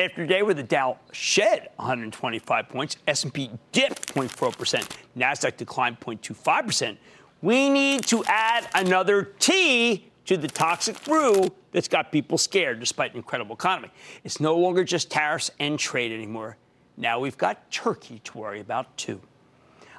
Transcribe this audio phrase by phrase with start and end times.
[0.00, 6.96] After a day where the Dow shed 125 points, S&P dipped 0.4%, Nasdaq declined 0.25%.
[7.42, 13.10] We need to add another T to the toxic brew that's got people scared despite
[13.10, 13.90] an incredible economy.
[14.24, 16.56] It's no longer just tariffs and trade anymore.
[16.96, 19.20] Now we've got Turkey to worry about too.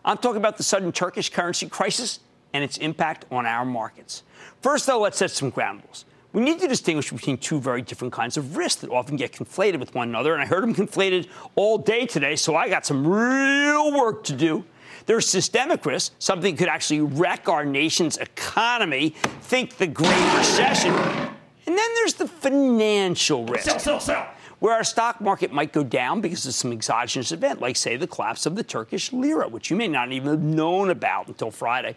[0.03, 2.21] I'm talking about the sudden Turkish currency crisis
[2.53, 4.23] and its impact on our markets.
[4.61, 6.05] First, though, let's set some ground rules.
[6.33, 9.79] We need to distinguish between two very different kinds of risks that often get conflated
[9.79, 13.05] with one another, and I heard them conflated all day today, so I got some
[13.05, 14.63] real work to do.
[15.07, 19.09] There's systemic risk, something that could actually wreck our nation's economy,
[19.41, 20.93] think the Great Recession.
[20.93, 23.65] And then there's the financial risk.
[23.65, 24.27] Sell, sell, sell
[24.59, 28.05] where our stock market might go down because of some exogenous event, like, say, the
[28.05, 31.95] collapse of the Turkish lira, which you may not even have known about until Friday.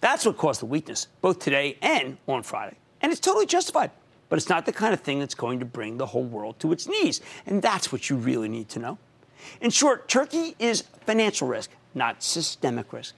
[0.00, 2.76] That's what caused the weakness, both today and on Friday.
[3.00, 3.90] And it's totally justified.
[4.28, 6.72] But it's not the kind of thing that's going to bring the whole world to
[6.72, 7.20] its knees.
[7.46, 8.98] And that's what you really need to know.
[9.60, 13.14] In short, Turkey is financial risk, not systemic risk.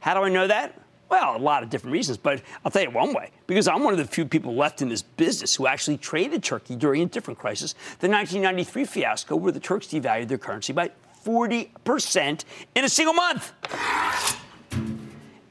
[0.00, 0.80] How do I know that?
[1.08, 3.30] Well, a lot of different reasons, but I'll tell you one way.
[3.46, 6.76] Because I'm one of the few people left in this business who actually traded Turkey
[6.76, 10.90] during a different crisis, the 1993 fiasco, where the Turks devalued their currency by
[11.24, 13.52] 40% in a single month.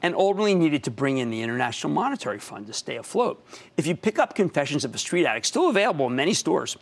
[0.02, 3.44] And ultimately needed to bring in the International Monetary Fund to stay afloat.
[3.76, 6.76] If you pick up Confessions of a Street Addict, still available in many stores,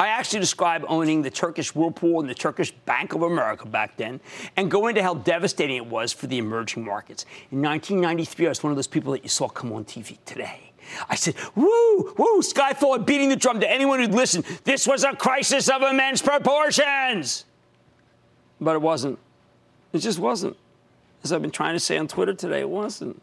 [0.00, 4.20] I actually describe owning the Turkish Whirlpool and the Turkish Bank of America back then
[4.56, 7.24] and go into how devastating it was for the emerging markets.
[7.50, 10.72] In 1993, I was one of those people that you saw come on TV today.
[11.08, 14.44] I said, woo, woo, Skyfall beating the drum to anyone who'd listen.
[14.64, 17.44] This was a crisis of immense proportions.
[18.60, 19.18] But it wasn't.
[19.92, 20.56] It just wasn't.
[21.24, 23.20] As I've been trying to say on Twitter today, it wasn't.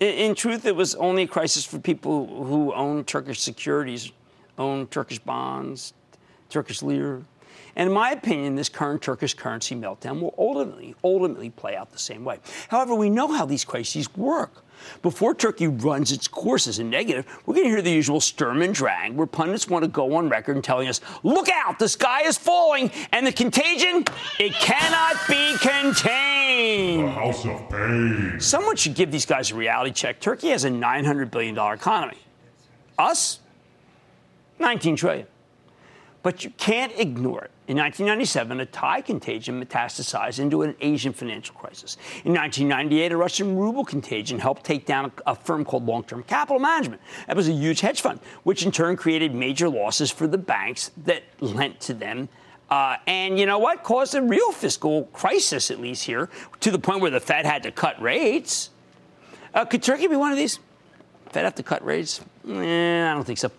[0.00, 4.12] In, in truth, it was only a crisis for people who own Turkish securities,
[4.58, 5.92] own Turkish bonds,
[6.48, 7.22] Turkish lira.
[7.74, 11.98] And in my opinion, this current Turkish currency meltdown will ultimately, ultimately play out the
[11.98, 12.38] same way.
[12.68, 14.61] However, we know how these crises work.
[15.02, 18.62] Before Turkey runs its course as a negative, we're going to hear the usual Sturm
[18.62, 21.88] and Drang, where pundits want to go on record and telling us, look out, the
[21.88, 24.04] sky is falling, and the contagion,
[24.38, 27.08] it cannot be contained.
[27.08, 28.40] The house of pain.
[28.40, 30.20] Someone should give these guys a reality check.
[30.20, 32.18] Turkey has a $900 billion economy.
[32.98, 33.40] Us?
[34.58, 35.26] 19 trillion.
[36.22, 37.50] But you can't ignore it.
[37.72, 41.96] In 1997, a Thai contagion metastasized into an Asian financial crisis.
[42.22, 46.58] In 1998, a Russian ruble contagion helped take down a, firm called Long Term Capital
[46.58, 47.00] Management.
[47.28, 50.90] That was a huge hedge fund, which in turn created major losses for the banks
[51.04, 52.28] that lent to them
[52.68, 53.82] uh, and you know what?
[53.82, 56.28] Caused a real fiscal crisis, at least here,
[56.60, 58.68] to the point where the Fed had to cut rates.
[59.54, 60.58] Uh, could Turkey be one of these?
[61.30, 62.20] Fed have to cut rates?
[62.46, 63.50] Eh, I don't think so.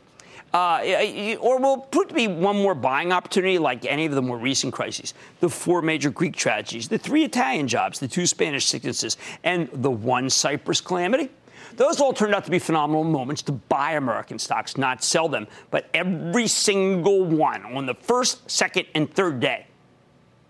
[0.53, 4.37] Uh, or will prove to be one more buying opportunity like any of the more
[4.37, 5.15] recent crises.
[5.39, 9.89] The four major Greek tragedies, the three Italian jobs, the two Spanish sicknesses, and the
[9.89, 11.29] one Cyprus calamity.
[11.75, 15.47] Those all turned out to be phenomenal moments to buy American stocks, not sell them.
[15.71, 19.65] But every single one on the first, second, and third day,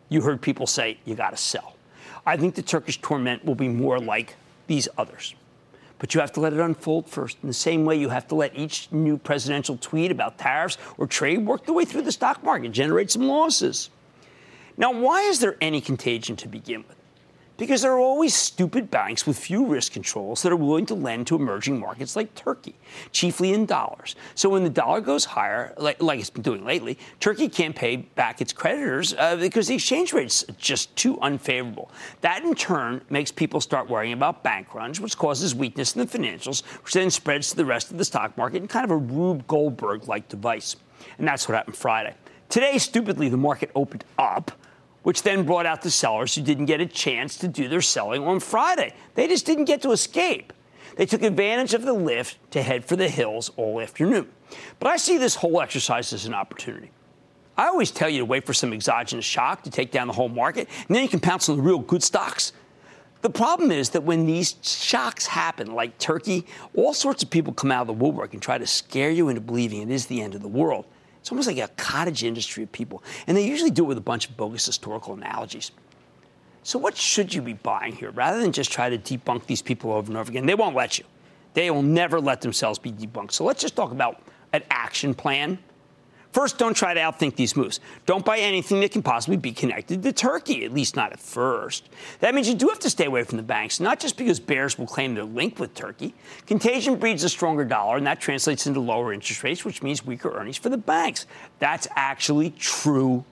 [0.10, 1.78] you heard people say, you got to sell.
[2.26, 4.36] I think the Turkish torment will be more like
[4.68, 5.36] these others.
[6.04, 7.38] But you have to let it unfold first.
[7.44, 11.08] In the same way, you have to let each new presidential tweet about tariffs or
[11.08, 13.90] trade work the way through the stock market, generate some losses.
[14.76, 16.98] Now, why is there any contagion to begin with?
[17.58, 21.28] Because there are always stupid banks with few risk controls that are willing to lend
[21.28, 22.76] to emerging markets like Turkey,
[23.12, 24.16] chiefly in dollars.
[24.36, 27.98] So when the dollar goes higher, like, like it's been doing lately, Turkey can't pay
[27.98, 31.92] back its creditors uh, because the exchange rate's just too unfavorable.
[32.22, 36.08] That in turn makes people start worrying about bank runs, which causes weakness in the
[36.08, 38.98] financials, which then spreads to the rest of the stock market in kind of a
[38.98, 40.76] Rube Goldberg like device.
[41.18, 42.16] And that's what happened Friday.
[42.50, 44.52] Today, stupidly, the market opened up
[45.04, 48.24] which then brought out the sellers who didn't get a chance to do their selling
[48.24, 48.94] on Friday.
[49.16, 50.52] They just didn't get to escape.
[50.96, 54.30] They took advantage of the lift to head for the hills all afternoon.
[54.80, 56.92] But I see this whole exercise as an opportunity.
[57.58, 60.30] I always tell you to wait for some exogenous shock to take down the whole
[60.30, 62.52] market, and then you can pounce on the real good stocks.
[63.22, 66.46] The problem is that when these shocks happen, like Turkey,
[66.76, 69.40] all sorts of people come out of the woodwork and try to scare you into
[69.40, 70.86] believing it is the end of the world.
[71.24, 73.02] It's almost like a cottage industry of people.
[73.28, 75.72] And they usually do it with a bunch of bogus historical analogies.
[76.64, 79.94] So, what should you be buying here rather than just try to debunk these people
[79.94, 80.46] over and over again?
[80.46, 81.06] They won't let you.
[81.54, 83.32] They will never let themselves be debunked.
[83.32, 84.22] So, let's just talk about
[84.52, 85.60] an action plan
[86.34, 87.80] First, don't try to outthink these moves.
[88.08, 91.90] Don't buy anything that can possibly be connected to Turkey, at least not at first.
[92.22, 94.80] That means you do have to stay away from the banks, not just because bears
[94.80, 96.16] will claim they're linked with Turkey.
[96.48, 100.36] Contagion breeds a stronger dollar, and that translates into lower interest rates, which means weaker
[100.36, 101.28] earnings for the banks.
[101.60, 103.24] That's actually true.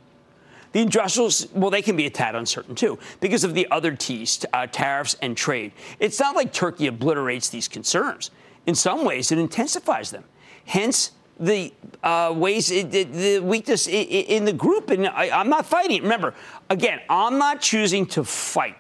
[0.74, 4.46] The industrials, well, they can be a tad uncertain too because of the other T's,
[4.54, 5.72] uh, tariffs and trade.
[6.00, 8.30] It's not like Turkey obliterates these concerns.
[8.68, 10.24] In some ways, it intensifies them.
[10.66, 11.74] Hence, the
[12.04, 16.04] uh, ways, the, the weakness in the group, and I, I'm not fighting.
[16.04, 16.34] Remember,
[16.70, 18.78] again, I'm not choosing to fight.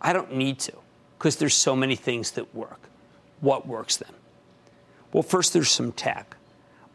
[0.00, 0.72] I don't need to
[1.18, 2.88] because there's so many things that work.
[3.40, 4.12] What works then?
[5.12, 6.36] Well, first, there's some tech.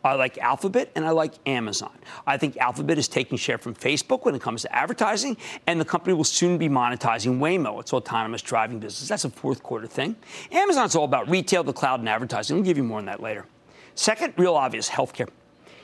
[0.03, 1.97] I like Alphabet and I like Amazon.
[2.27, 5.85] I think Alphabet is taking share from Facebook when it comes to advertising, and the
[5.85, 9.07] company will soon be monetizing Waymo, its autonomous driving business.
[9.07, 10.17] That's a fourth quarter thing.
[10.51, 12.57] Amazon's all about retail, the cloud, and advertising.
[12.57, 13.45] We'll give you more on that later.
[13.95, 15.29] Second, real obvious healthcare.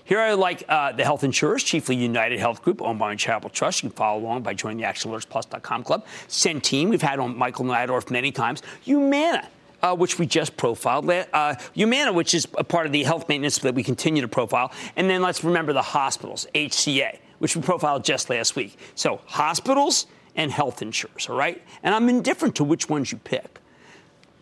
[0.03, 3.83] Here I like uh, the health insurers, chiefly United Health Group, owned by Charitable Trust.
[3.83, 6.03] You can follow along by joining the ActionAlertsPlus.com club.
[6.27, 8.63] Centene, we've had on Michael Neidorff many times.
[8.81, 9.47] Humana,
[9.83, 11.07] uh, which we just profiled.
[11.07, 14.71] Uh, Humana, which is a part of the health maintenance that we continue to profile.
[14.95, 18.79] And then let's remember the hospitals, HCA, which we profiled just last week.
[18.95, 21.61] So hospitals and health insurers, all right?
[21.83, 23.59] And I'm indifferent to which ones you pick.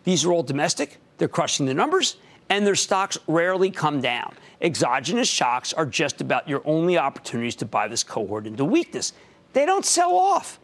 [0.05, 0.97] These are all domestic.
[1.17, 2.15] They're crushing the numbers
[2.49, 4.33] and their stocks rarely come down.
[4.61, 9.13] Exogenous shocks are just about your only opportunities to buy this cohort into weakness.
[9.53, 10.59] They don't sell off.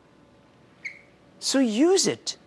[1.39, 2.37] So use it.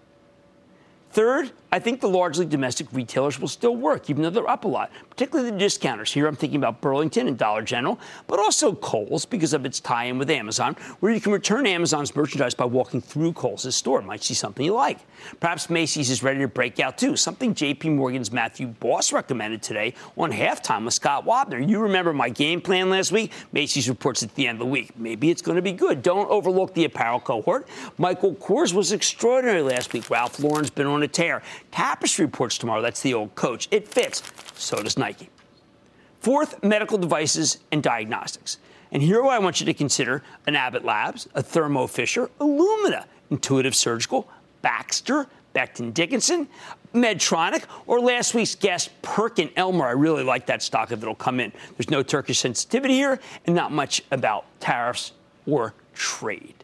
[1.10, 4.68] Third, I think the largely domestic retailers will still work, even though they're up a
[4.68, 6.10] lot, particularly the discounters.
[6.10, 10.04] Here I'm thinking about Burlington and Dollar General, but also Kohl's because of its tie
[10.04, 14.00] in with Amazon, where you can return Amazon's merchandise by walking through Kohl's store.
[14.00, 15.00] Might see something you like.
[15.38, 19.92] Perhaps Macy's is ready to break out too, something JP Morgan's Matthew Boss recommended today
[20.16, 21.68] on halftime with Scott Wapner.
[21.68, 23.32] You remember my game plan last week?
[23.52, 24.98] Macy's reports at the end of the week.
[24.98, 26.00] Maybe it's going to be good.
[26.00, 27.68] Don't overlook the apparel cohort.
[27.98, 30.08] Michael Kors was extraordinary last week.
[30.08, 31.42] Ralph Lauren's been on a tear.
[31.70, 32.82] Tapestry reports tomorrow.
[32.82, 33.68] That's the old coach.
[33.70, 34.22] It fits.
[34.54, 35.28] So does Nike.
[36.20, 38.58] Fourth, medical devices and diagnostics.
[38.92, 43.74] And here I want you to consider an Abbott Labs, a Thermo Fisher, Illumina, Intuitive
[43.74, 44.28] Surgical,
[44.62, 46.48] Baxter, Becton Dickinson,
[46.94, 49.86] Medtronic, or last week's guest, Perkin Elmer.
[49.86, 51.52] I really like that stock if it'll come in.
[51.76, 55.12] There's no Turkish sensitivity here and not much about tariffs
[55.46, 56.54] or trade.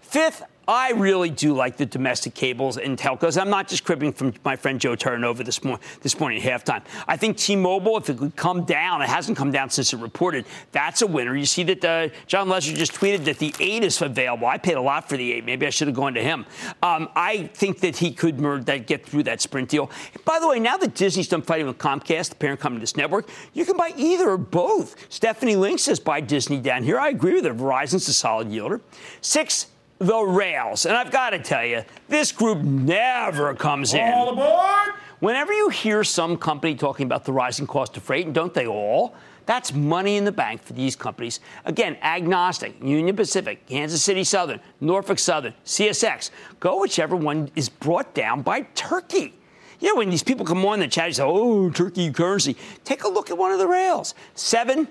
[0.00, 3.40] Fifth, I really do like the domestic cables and telcos.
[3.40, 6.82] I'm not just cribbing from my friend Joe Terranova this, mor- this morning at halftime.
[7.06, 10.44] I think T-Mobile, if it could come down, it hasn't come down since it reported.
[10.72, 11.36] That's a winner.
[11.36, 14.48] You see that uh, John Legere just tweeted that the eight is available.
[14.48, 15.44] I paid a lot for the eight.
[15.44, 16.44] Maybe I should have gone to him.
[16.82, 19.88] Um, I think that he could that, get through that Sprint deal.
[20.24, 22.96] By the way, now that Disney's done fighting with Comcast, the parent company of this
[22.96, 24.96] network, you can buy either or both.
[25.12, 26.98] Stephanie Link says buy Disney down here.
[26.98, 27.54] I agree with her.
[27.54, 28.80] Verizon's a solid yielder.
[29.20, 30.86] Six the rails.
[30.86, 34.12] And I've got to tell you, this group never comes in.
[34.12, 34.94] All aboard!
[35.20, 38.66] Whenever you hear some company talking about the rising cost of freight, and don't they
[38.66, 39.14] all?
[39.46, 41.40] That's money in the bank for these companies.
[41.64, 46.30] Again, agnostic, Union Pacific, Kansas City Southern, Norfolk Southern, CSX.
[46.58, 49.34] Go whichever one is brought down by Turkey.
[49.78, 52.56] You know, when these people come on the chat, you say, oh, turkey currency.
[52.84, 54.14] Take a look at one of the rails.
[54.34, 54.88] Seven,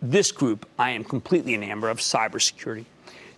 [0.00, 2.86] this group I am completely enamored of cybersecurity.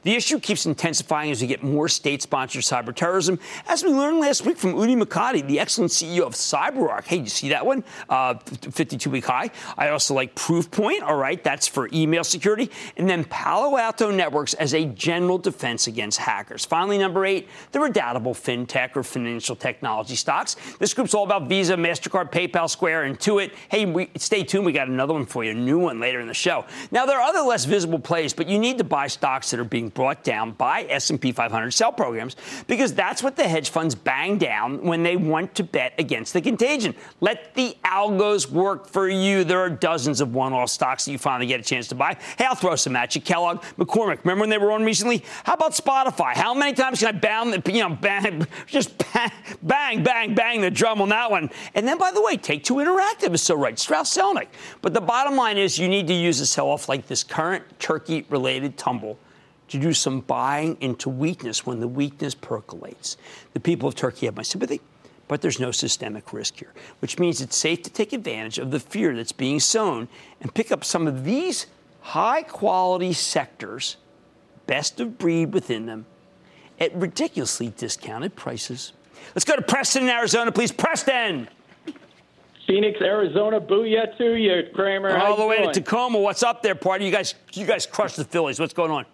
[0.05, 3.39] The issue keeps intensifying as we get more state sponsored cyber terrorism.
[3.67, 7.05] As we learned last week from Udi Mokady, the excellent CEO of CyberArk.
[7.07, 7.83] Hey, you see that one?
[8.13, 9.51] 52 uh, week high.
[9.79, 11.03] I also like Proofpoint.
[11.03, 12.71] All right, that's for email security.
[12.99, 16.67] And then Palo Alto Networks as a general defense against hackers.
[16.67, 20.57] Finally, number eight, the redoubtable fintech or financial technology stocks.
[20.79, 23.53] This group's all about Visa, MasterCard, PayPal, Square, and Intuit.
[23.71, 24.67] Hey, we, stay tuned.
[24.67, 26.67] We got another one for you, a new one later in the show.
[26.91, 29.65] Now, there are other less visible plays, but you need to buy stocks that are
[29.65, 32.37] being brought down by S&P 500 sell programs
[32.67, 36.41] because that's what the hedge funds bang down when they want to bet against the
[36.41, 36.95] contagion.
[37.21, 39.45] Let the algos work for you.
[39.45, 42.17] There are dozens of one-off stocks that you finally get a chance to buy.
[42.37, 43.21] Hey, I'll throw some at you.
[43.21, 44.25] Kellogg, McCormick.
[44.25, 45.25] Remember when they were on recently?
[45.45, 46.35] How about Spotify?
[46.35, 49.31] How many times can I bang, you know, bang, just bang,
[49.63, 51.51] bang, bang, bang the drum on that one?
[51.75, 53.79] And then, by the way, Take Two Interactive is so right.
[53.79, 54.49] Strauss Zelnick.
[54.83, 58.77] But the bottom line is you need to use a sell-off like this current turkey-related
[58.77, 59.19] tumble
[59.75, 63.17] to do some buying into weakness when the weakness percolates.
[63.55, 64.81] The people of Turkey have my sympathy,
[65.27, 68.79] but there's no systemic risk here, which means it's safe to take advantage of the
[68.79, 70.07] fear that's being sown
[70.41, 71.67] and pick up some of these
[72.03, 73.97] high quality sectors,
[74.69, 76.07] best of breed within them,
[76.79, 78.93] at ridiculously discounted prices.
[79.35, 80.71] Let's go to Preston in Arizona, please.
[80.71, 81.49] Preston!
[82.69, 85.17] Phoenix, Arizona, booyah to you, Cramer.
[85.17, 85.73] All the way doing?
[85.75, 86.21] to Tacoma.
[86.21, 87.05] What's up there, party?
[87.07, 88.61] You guys, you guys crushed the Phillies.
[88.61, 89.05] What's going on?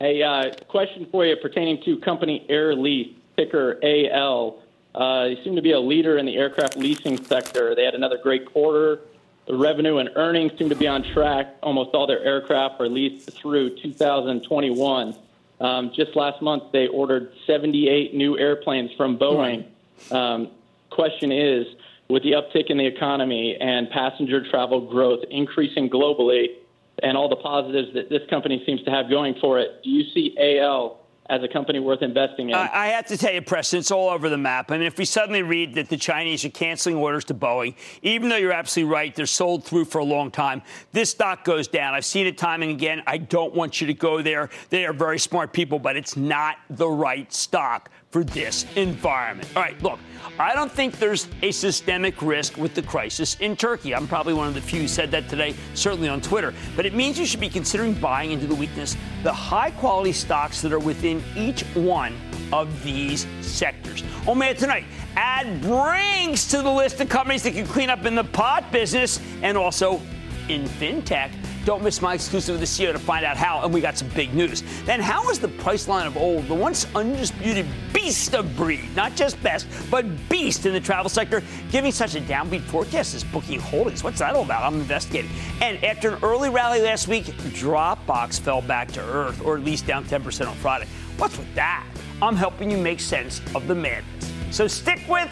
[0.00, 4.62] A uh, question for you pertaining to company Air Lease, ticker AL.
[4.94, 7.74] Uh, they seem to be a leader in the aircraft leasing sector.
[7.74, 9.00] They had another great quarter.
[9.46, 11.54] The revenue and earnings seem to be on track.
[11.62, 15.14] Almost all their aircraft are leased through 2021.
[15.60, 19.66] Um, just last month, they ordered 78 new airplanes from Boeing.
[20.10, 20.48] Um,
[20.88, 21.66] question is,
[22.08, 26.56] with the uptick in the economy and passenger travel growth increasing globally,
[27.02, 30.04] and all the positives that this company seems to have going for it, do you
[30.12, 30.99] see AL
[31.30, 32.56] as a company worth investing in?
[32.56, 34.70] I, have to tell you, Preston, it's all over the map.
[34.70, 38.28] I mean, if we suddenly read that the Chinese are canceling orders to Boeing, even
[38.28, 40.60] though you're absolutely right, they're sold through for a long time,
[40.92, 41.94] this stock goes down.
[41.94, 43.02] I've seen it time and again.
[43.06, 44.50] I don't want you to go there.
[44.70, 49.48] They are very smart people, but it's not the right stock for this environment.
[49.54, 50.00] All right, look,
[50.38, 53.94] I don't think there's a systemic risk with the crisis in Turkey.
[53.94, 56.52] I'm probably one of the few who said that today, certainly on Twitter.
[56.74, 60.60] But it means you should be considering buying into the weakness, the high quality stocks
[60.62, 62.16] that are within each one
[62.52, 64.02] of these sectors.
[64.26, 64.84] Oh man, tonight,
[65.16, 69.20] add brings to the list of companies that can clean up in the pot business
[69.42, 70.00] and also
[70.48, 71.30] in fintech.
[71.64, 74.08] Don't miss my exclusive with the CEO to find out how, and we got some
[74.08, 74.62] big news.
[74.84, 79.40] Then, how is the Priceline of old, the once undisputed beast of breed, not just
[79.42, 84.02] best, but beast in the travel sector, giving such a downbeat forecast as Booking Holdings?
[84.02, 84.62] What's that all about?
[84.62, 85.30] I'm investigating.
[85.60, 89.86] And after an early rally last week, Dropbox fell back to earth, or at least
[89.86, 90.86] down 10% on Friday.
[91.20, 91.86] What's with that?
[92.22, 94.32] I'm helping you make sense of the madness.
[94.50, 95.30] So stick with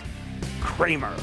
[0.60, 1.16] Cramer.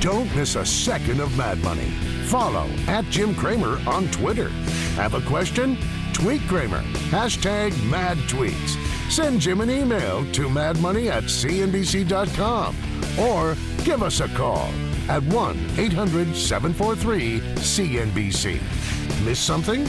[0.00, 1.88] Don't miss a second of Mad Money.
[2.26, 4.50] Follow at Jim Cramer on Twitter.
[4.96, 5.78] Have a question?
[6.12, 6.82] Tweet Cramer.
[7.08, 8.76] Hashtag mad tweets.
[9.10, 12.76] Send Jim an email to madmoney at cnbc.com
[13.18, 14.70] or give us a call
[15.08, 19.24] at 1 800 743 CNBC.
[19.24, 19.88] Miss something?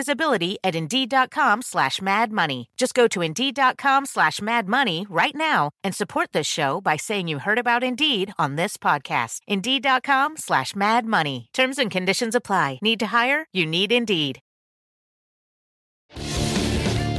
[0.01, 2.69] visibility at Indeed.com slash Mad Money.
[2.75, 7.27] Just go to Indeed.com slash Mad Money right now and support this show by saying
[7.27, 9.41] you heard about Indeed on this podcast.
[9.47, 11.49] Indeed.com slash Mad Money.
[11.53, 12.79] Terms and conditions apply.
[12.81, 13.45] Need to hire?
[13.53, 14.39] You need Indeed.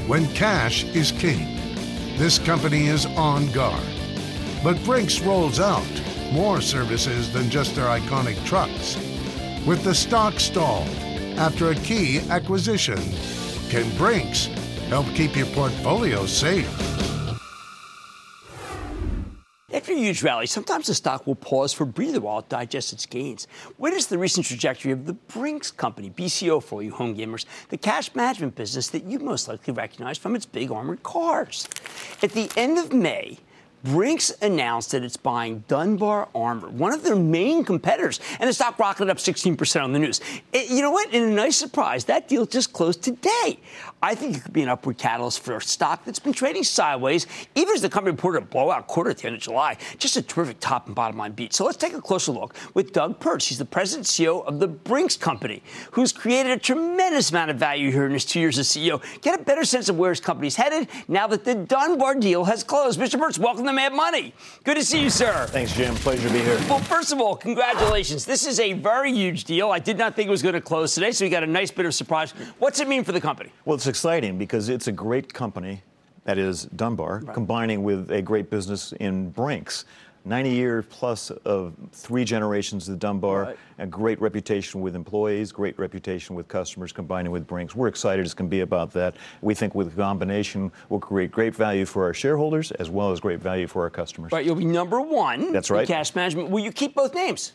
[0.09, 1.57] When cash is king,
[2.19, 3.87] this company is on guard.
[4.65, 8.97] But Brinks rolls out more services than just their iconic trucks.
[9.65, 10.89] With the stock stalled
[11.39, 12.99] after a key acquisition,
[13.71, 14.47] can Brinks
[14.89, 16.69] help keep your portfolio safe?
[19.73, 22.93] After a huge rally, sometimes the stock will pause for a breather while it digests
[22.93, 23.49] its gains.
[23.79, 27.79] What is the recent trajectory of the Brinks Company, BCO for you home gamers, the
[27.79, 31.67] cash management business that you most likely recognize from its big armored cars.
[32.23, 33.39] At the end of May,
[33.85, 38.79] Brinks announced that it's buying Dunbar Armor, one of their main competitors, and the stock
[38.79, 40.21] rocketed up 16% on the news.
[40.53, 41.13] It, you know what?
[41.13, 43.59] In a nice surprise, that deal just closed today.
[44.05, 47.29] I think it could be an upward catalyst for a stock that's been trading sideways,
[47.55, 49.77] even as the company reported a blowout quarter at the end of July.
[49.97, 51.55] Just a terrific top and bottom line beat.
[51.55, 53.47] So let's take a closer look with Doug Pertz.
[53.47, 57.59] He's the president and CEO of the Brinks Company, who's created a tremendous amount of
[57.59, 59.01] value here in his two years as CEO.
[59.21, 62.65] Get a better sense of where his company's headed now that the Dunbar deal has
[62.65, 62.99] closed.
[62.99, 63.21] Mr.
[63.21, 64.35] Pertz, welcome to Mad Money.
[64.65, 65.47] Good to see you, sir.
[65.51, 65.95] Thanks, Jim.
[65.95, 66.59] Pleasure to be here.
[66.69, 68.25] Well, first of all, congratulations.
[68.25, 69.71] This is a very huge deal.
[69.71, 71.71] I did not think it was going to close today, so we got a nice
[71.71, 72.33] bit of surprise.
[72.59, 73.51] What's it mean for the company?
[73.65, 75.83] Well, it's exciting because it's a great company,
[76.25, 77.35] that is Dunbar, right.
[77.35, 79.85] combining with a great business in Brinks.
[80.25, 83.59] 90 years plus of three generations of Dunbar, right.
[83.79, 87.75] a great reputation with employees, great reputation with customers, combining with Brinks.
[87.77, 89.15] We're excited as can be about that.
[89.43, 93.21] We think with the combination, we'll create great value for our shareholders as well as
[93.21, 94.33] great value for our customers.
[94.33, 95.53] Right, you'll be number one.
[95.53, 95.87] That's right.
[95.87, 96.49] cash management.
[96.49, 97.53] Will you keep both names?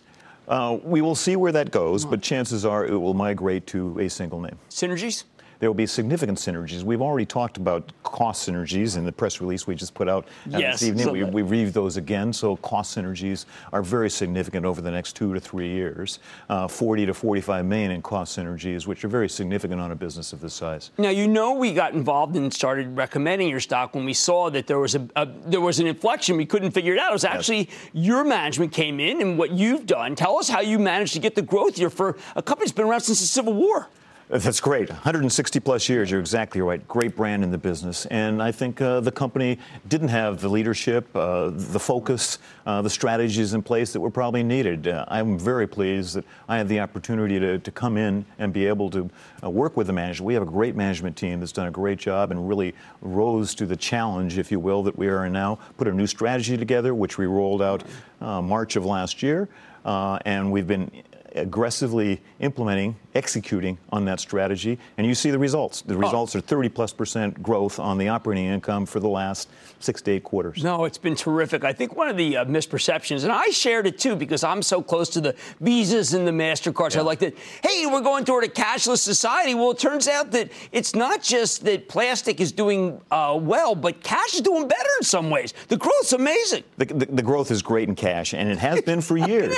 [0.47, 4.07] Uh, we will see where that goes, but chances are it will migrate to a
[4.07, 4.57] single name.
[4.69, 5.23] Synergies?
[5.59, 6.83] There will be significant synergies.
[6.83, 10.79] We've already talked about cost synergies in the press release we just put out yes,
[10.79, 11.05] this evening.
[11.05, 12.31] So we, we reviewed those again.
[12.33, 16.19] So cost synergies are very significant over the next two to three years.
[16.49, 20.33] Uh, 40 to 45 million in cost synergies, which are very significant on a business
[20.33, 20.91] of this size.
[20.97, 24.67] Now you know we got involved and started recommending your stock when we saw that
[24.67, 26.37] there was a, a there was an inflection.
[26.37, 27.11] We couldn't figure it out.
[27.11, 27.89] It was actually yes.
[27.93, 30.15] your management came in and what you've done.
[30.15, 32.85] Tell us how you managed to get the growth here for a company that's been
[32.85, 33.87] around since the Civil War.
[34.29, 34.89] That's great.
[34.89, 36.85] 160 plus years, you're exactly right.
[36.85, 38.05] Great brand in the business.
[38.07, 42.89] And I think uh, the company didn't have the leadership, uh, the focus, uh, the
[42.89, 44.89] strategies in place that were probably needed.
[44.89, 48.65] Uh, I'm very pleased that I had the opportunity to, to come in and be
[48.65, 49.09] able to
[49.41, 50.25] uh, work with the management.
[50.25, 53.65] We have a great management team that's done a great job and really rose to
[53.65, 55.57] the challenge, if you will, that we are in now.
[55.77, 57.85] Put a new strategy together, which we rolled out
[58.19, 59.47] uh, March of last year.
[59.85, 60.91] and we've been
[61.35, 65.81] aggressively implementing, executing on that strategy, and you see the results.
[65.81, 66.39] The results oh.
[66.39, 70.23] are 30 plus percent growth on the operating income for the last six to eight
[70.23, 70.63] quarters.
[70.63, 71.63] No, it's been terrific.
[71.63, 74.81] I think one of the uh, misperceptions, and I shared it too because I'm so
[74.81, 76.95] close to the Visas and the MasterCards.
[76.95, 77.01] Yeah.
[77.01, 79.55] I like that, hey, we're going toward a cashless society.
[79.55, 84.01] Well, it turns out that it's not just that plastic is doing uh, well, but
[84.03, 85.53] cash is doing better in some ways.
[85.67, 86.63] The growth's amazing.
[86.77, 89.55] The, the, the growth is great in cash, and it has been for years.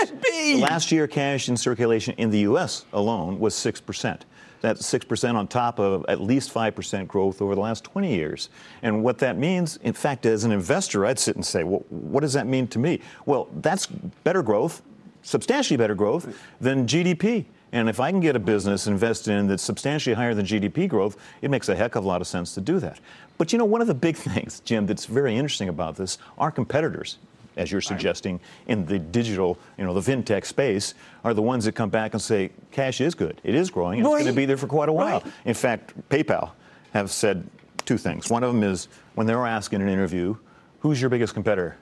[0.58, 2.86] Last year, cash in circulation in the U.S.
[2.94, 4.22] alone was 6%.
[4.62, 8.50] That's 6% on top of at least 5% growth over the last 20 years.
[8.82, 12.22] And what that means, in fact, as an investor, I'd sit and say, well, what
[12.22, 13.02] does that mean to me?
[13.28, 14.82] Well, that's better growth,
[15.22, 17.46] substantially better growth than GDP.
[17.72, 21.18] And if I can get a business invested in that's substantially higher than GDP growth,
[21.44, 23.00] it makes a heck of a lot of sense to do that.
[23.38, 26.52] But you know, one of the big things, Jim, that's very interesting about this, our
[26.52, 27.20] competitors,
[27.60, 30.94] as you're suggesting, in the digital, you know, the fintech space,
[31.24, 33.40] are the ones that come back and say, cash is good.
[33.44, 34.00] It is growing.
[34.00, 35.20] and It's going to be there for quite a while.
[35.20, 35.34] Right.
[35.46, 36.52] In fact, PayPal
[36.94, 37.48] have said
[37.86, 38.30] two things.
[38.30, 40.38] One of them is when they were asked in an interview,
[40.80, 41.78] who's your biggest competitor?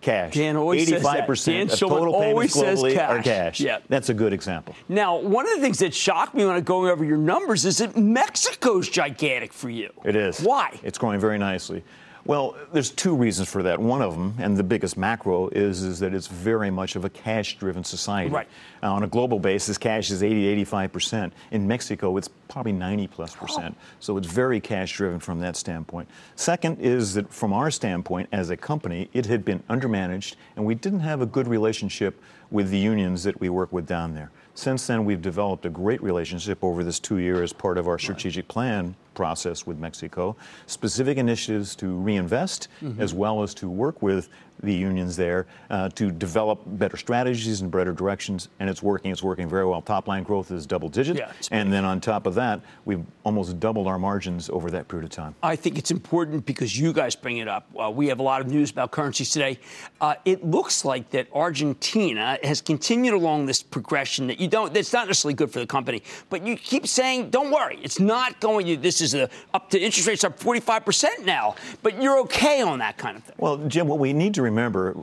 [0.00, 0.34] Cash.
[0.34, 1.52] Dan always 85% says that.
[1.52, 3.10] Dan of total payments globally cash.
[3.10, 3.60] are cash.
[3.60, 3.78] Yeah.
[3.88, 4.74] That's a good example.
[4.88, 7.64] Now, one of the things that shocked me when I was going over your numbers
[7.64, 9.90] is that Mexico's gigantic for you.
[10.04, 10.40] It is.
[10.40, 10.80] Why?
[10.82, 11.84] It's growing very nicely.
[12.24, 13.80] Well, there's two reasons for that.
[13.80, 17.10] One of them, and the biggest macro, is, is that it's very much of a
[17.10, 18.30] cash driven society.
[18.30, 18.48] Right.
[18.82, 21.30] Uh, on a global basis, cash is 80, 85%.
[21.52, 23.76] In Mexico, it's probably 90 plus percent.
[23.78, 23.82] Oh.
[24.00, 26.08] So it's very cash driven from that standpoint.
[26.34, 30.74] Second is that from our standpoint as a company, it had been undermanaged, and we
[30.74, 34.30] didn't have a good relationship with the unions that we work with down there.
[34.54, 37.98] Since then, we've developed a great relationship over this two year as part of our
[37.98, 40.36] strategic plan process with Mexico.
[40.66, 43.00] Specific initiatives to reinvest Mm-hmm.
[43.00, 44.28] as well as to work with
[44.62, 48.48] the unions there uh, to develop better strategies and better directions.
[48.60, 49.10] And it's working.
[49.10, 49.82] It's working very well.
[49.82, 51.16] Top line growth is double digit.
[51.16, 55.04] Yeah, and then on top of that, we've almost doubled our margins over that period
[55.04, 55.34] of time.
[55.42, 57.68] I think it's important because you guys bring it up.
[57.78, 59.58] Uh, we have a lot of news about currencies today.
[60.00, 64.72] Uh, it looks like that Argentina has continued along this progression that you don't.
[64.72, 68.40] That's not necessarily good for the company, but you keep saying, "Don't worry, it's not
[68.40, 72.18] going to." This is a, up to interest rates up 45 percent now, but you're
[72.20, 73.34] okay on that kind of thing.
[73.38, 74.51] Well, Jim, what we need to remember,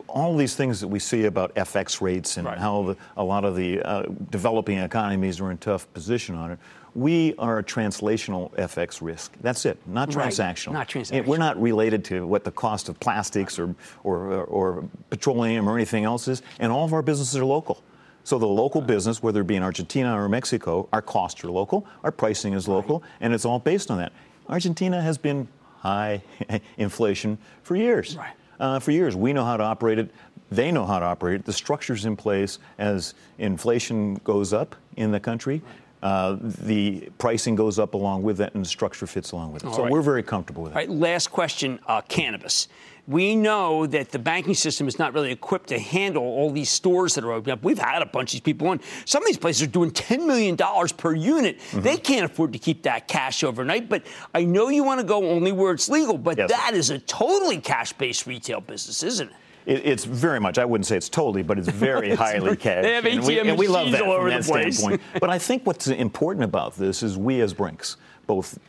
[0.07, 2.57] all these things that we see about FX rates and Right.
[2.57, 6.59] how the, a lot of the uh, developing economies are in tough position on it.
[6.95, 9.33] We are a translational FX risk.
[9.41, 10.27] That's it, not Right.
[10.31, 10.73] transactional.
[10.73, 15.69] Not And We're not related to what the cost of plastics or, or, or petroleum
[15.69, 17.81] or anything else is, and all of our businesses are local.
[18.23, 21.85] So the local business, whether it be in Argentina or Mexico, our costs are local,
[22.03, 24.11] our pricing is local, and it's all based on that.
[24.47, 26.21] Argentina has been high
[26.77, 28.17] inflation for years.
[28.17, 28.33] Right.
[28.59, 30.09] Uh, for years, we know how to operate it.
[30.51, 31.45] They know how to operate it.
[31.45, 35.61] The structure's in place as inflation goes up in the country.
[36.01, 39.67] Uh, the pricing goes up along with that, and the structure fits along with it.
[39.67, 39.91] All so right.
[39.91, 40.75] we're very comfortable with it.
[40.75, 42.67] All right, last question uh, cannabis.
[43.09, 47.15] We know that the banking system is not really equipped to handle all these stores
[47.15, 47.63] that are opening up.
[47.63, 48.79] We've had a bunch of these people in.
[49.05, 50.55] Some of these places are doing $10 million
[50.95, 51.57] per unit.
[51.57, 51.81] Mm-hmm.
[51.81, 53.89] They can't afford to keep that cash overnight.
[53.89, 54.03] But
[54.35, 56.51] I know you want to go only where it's legal, but Yes.
[56.51, 59.35] that is a totally cash based retail business, isn't it?
[59.65, 60.59] It, it's very much.
[60.59, 62.83] I wouldn't say it's totally, but it's very It's highly cash.
[62.83, 64.77] they have and we, and we love that all over that the place.
[64.77, 65.01] standpoint.
[65.19, 68.59] but I think what's important about this is we as Brinks, both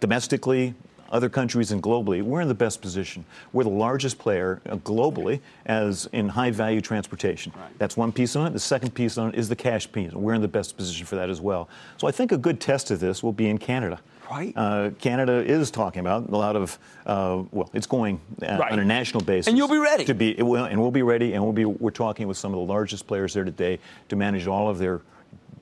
[0.00, 0.74] domestically,
[1.10, 3.24] other countries, and globally, we're in the best position.
[3.52, 7.52] We're the largest player uh, globally as in high value transportation.
[7.78, 8.52] That's one piece on it.
[8.52, 10.12] The second piece on it is the cash piece.
[10.12, 11.68] We're in the best position for that as well.
[11.96, 14.00] So I think a good test of this will be in Canada.
[14.30, 14.52] Right.
[14.56, 18.72] Uh, Canada is talking about a lot of, uh, well, it's going uh, Right.
[18.72, 19.46] on a national basis.
[19.46, 20.04] And you'll be ready.
[20.04, 22.52] To be, it will, and we'll be ready, and we'll be, we're talking with some
[22.52, 25.02] of the largest players there today to manage all of their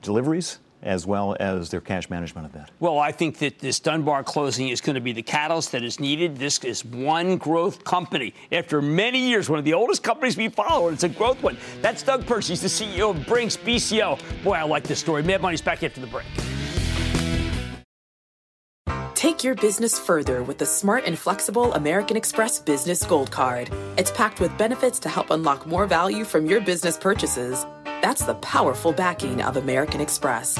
[0.01, 2.71] deliveries as well as their cash management of that.
[2.79, 5.99] Well, I think that this Dunbar closing is going to be the catalyst that is
[5.99, 6.37] needed.
[6.37, 8.33] This is one growth company.
[8.51, 11.57] After many years, one of the oldest companies we follow, and it's a growth one.
[11.81, 12.47] That's Doug Pertz.
[12.47, 14.43] He's the CEO of Brinks BCO.
[14.43, 15.23] Boy, I like this story.
[15.23, 16.25] Mad Money's back after the break.
[19.15, 23.71] Take your business further with the smart and flexible American Express Business Gold Card.
[23.97, 27.65] It's packed with benefits to help unlock more value from your business purchases.
[28.03, 30.59] That's the powerful backing of American Express.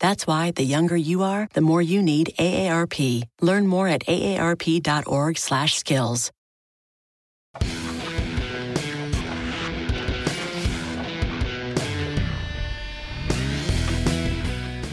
[0.00, 3.24] That's why the younger you are, the more you need AARP.
[3.40, 6.30] Learn more at aarp.org/skills.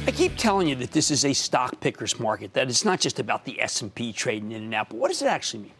[0.06, 3.20] I keep telling you that this is a stock pickers market, that it's not just
[3.20, 5.72] about the S&P trading in and out, but what does it actually mean?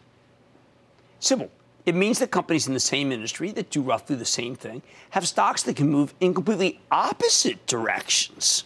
[1.20, 1.50] Simple.
[1.86, 5.28] It means that companies in the same industry that do roughly the same thing have
[5.28, 8.64] stocks that can move in completely opposite directions.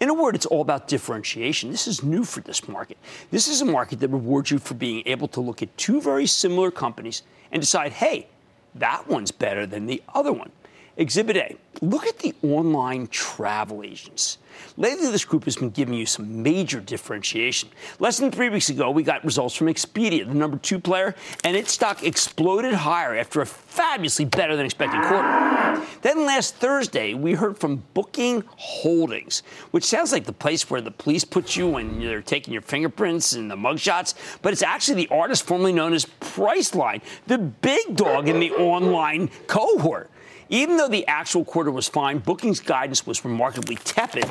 [0.00, 1.70] In a word, it's all about differentiation.
[1.70, 2.98] This is new for this market.
[3.30, 6.26] This is a market that rewards you for being able to look at two very
[6.26, 7.22] similar companies
[7.52, 8.26] and decide, hey,
[8.74, 10.50] that one's better than the other one.
[10.96, 14.38] Exhibit A look at the online travel agents.
[14.76, 17.68] Lately, this group has been giving you some major differentiation.
[17.98, 21.14] Less than three weeks ago, we got results from Expedia, the number two player,
[21.44, 25.84] and its stock exploded higher after a fabulously better than expected quarter.
[26.02, 30.90] Then last Thursday, we heard from Booking Holdings, which sounds like the place where the
[30.90, 35.08] police put you when they're taking your fingerprints and the mugshots, but it's actually the
[35.14, 40.10] artist formerly known as Priceline, the big dog in the online cohort.
[40.54, 44.24] Even though the actual quarter was fine, bookings guidance was remarkably tepid.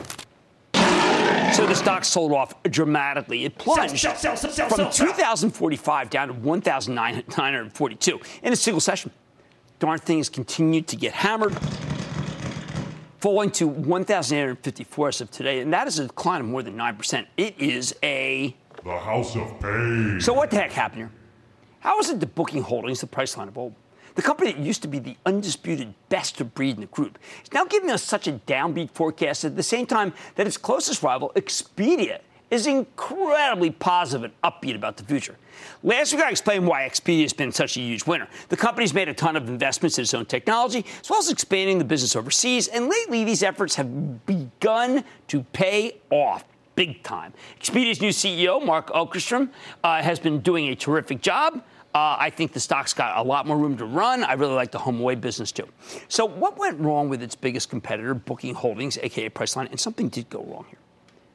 [1.54, 3.44] So the stock sold off dramatically.
[3.44, 5.08] It plunged Sell, sell, sell, sell, from sell, sell.
[5.08, 9.12] 2,045 down to 1,942 in a single session.
[9.80, 11.54] Darn things continued to get hammered,
[13.20, 17.28] falling to 1,854 as of today, and that is a decline of more than 9%.
[17.36, 20.22] It is a The House of Pain.
[20.22, 21.12] so what the heck happened here?
[21.82, 23.76] How is it that Booking Holdings, the price line of old,
[24.16, 27.52] the company that used to be the undisputed best of breed in the group, is
[27.54, 31.32] now giving us such a downbeat forecast at the same time that its closest rival,
[31.36, 32.20] Expedia,
[32.52, 35.36] is incredibly positive and upbeat about the future.
[35.82, 38.28] Last week, I explained why Expedia has been such a huge winner.
[38.50, 41.80] The company's made a ton of investments in its own technology, as well as expanding
[41.80, 46.46] the business overseas, and lately, these efforts have begun to pay off
[46.76, 47.34] big time.
[47.60, 49.50] Expedia's new CEO, Mark Okerstrom,
[49.84, 51.64] uh, has been doing a terrific job.
[51.94, 54.24] Uh, I think the stock's got a lot more room to run.
[54.24, 55.68] I really like the HomeAway business too.
[56.08, 59.70] So, what went wrong with its biggest competitor, Booking Holdings, aka Priceline?
[59.70, 60.80] And something did go wrong here.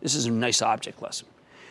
[0.01, 1.29] This is a nice object lesson.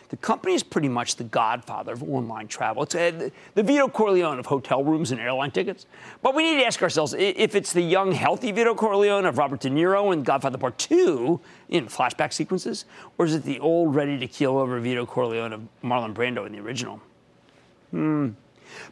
[0.08, 2.82] The company is pretty much the godfather of online travel.
[2.82, 5.84] It's uh, the Vito Corleone of hotel rooms and airline tickets.
[6.22, 9.60] But we need to ask ourselves if it's the young, healthy Vito Corleone of Robert
[9.60, 12.86] De Niro in Godfather Part 2 in flashback sequences,
[13.18, 16.52] or is it the old, ready to keel over Vito Corleone of Marlon Brando in
[16.52, 17.02] the original?
[17.90, 18.30] Hmm.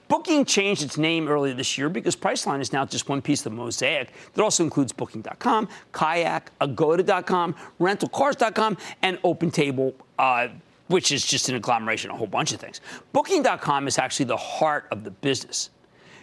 [0.09, 3.53] Booking changed its name earlier this year because Priceline is now just one piece of
[3.53, 10.49] the mosaic that also includes Booking.com, Kayak, Agoda.com, RentalCars.com, and OpenTable, uh,
[10.89, 12.81] which is just an agglomeration of a whole bunch of things.
[13.13, 15.71] Booking.com is actually the heart of the business.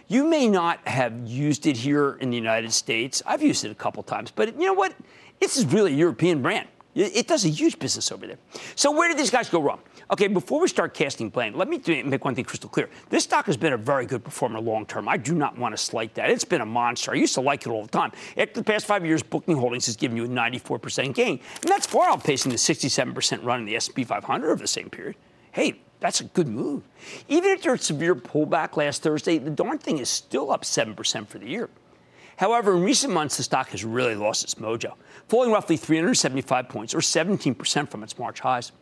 [0.08, 3.22] You may not have used it here in the United States.
[3.26, 4.94] I've used it a couple times, but you know what?
[5.40, 6.68] This is really a European brand.
[6.94, 8.38] It does a huge business over there.
[8.76, 9.80] So where did these guys go wrong?
[10.12, 12.88] Okay, before we start casting blame, let me make one thing crystal clear.
[13.08, 15.08] This stock has been a very good performer long term.
[15.08, 16.30] I do not want to slight that.
[16.30, 17.10] It's been a monster.
[17.10, 18.12] I used to like it all the time.
[18.36, 21.86] After the past five years, Booking Holdings has given you a 94% gain, and that's
[21.86, 25.16] far outpacing the 67% run in the S&P 500 over the same period.
[25.50, 26.82] Hey, that's a good move.
[27.28, 31.38] Even after a severe pullback last Thursday, the darn thing is still up 7% for
[31.38, 31.70] the year.
[32.36, 34.94] However, in recent months, the stock has really lost its mojo,
[35.28, 38.72] falling roughly 375 points or 17% from its March highs.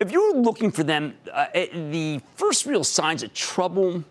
[0.00, 4.04] If you were looking for them, uh, eh, the first real signs of trouble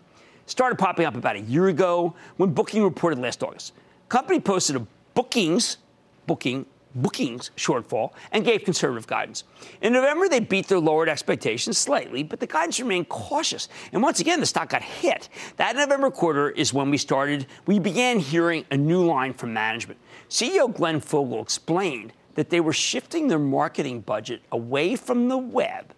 [0.46, 3.72] started popping up about a year ago when Booking reported last August.
[4.08, 5.78] Company posted a bookings,
[6.26, 9.44] booking, bookings shortfall and gave conservative guidance.
[9.80, 13.68] In November, they beat their lowered expectations slightly, but the guidance remained cautious.
[13.92, 15.28] And once again, the stock got hit.
[15.56, 20.00] That November quarter is when we started, we began hearing a new line from management.
[20.28, 25.92] CEO Glenn Fogel explained that they were shifting their marketing budget away from the web,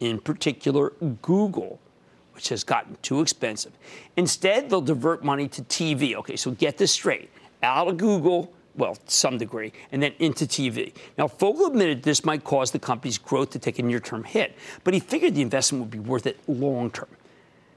[0.00, 0.90] in particular
[1.22, 1.78] Google,
[2.32, 3.72] which has gotten too expensive.
[4.16, 6.14] Instead, they'll divert money to TV.
[6.14, 7.30] Okay, so get this straight
[7.62, 10.92] out of Google, well, some degree, and then into TV.
[11.16, 14.56] Now, Fogel admitted this might cause the company's growth to take a near term hit,
[14.82, 17.08] but he figured the investment would be worth it long term.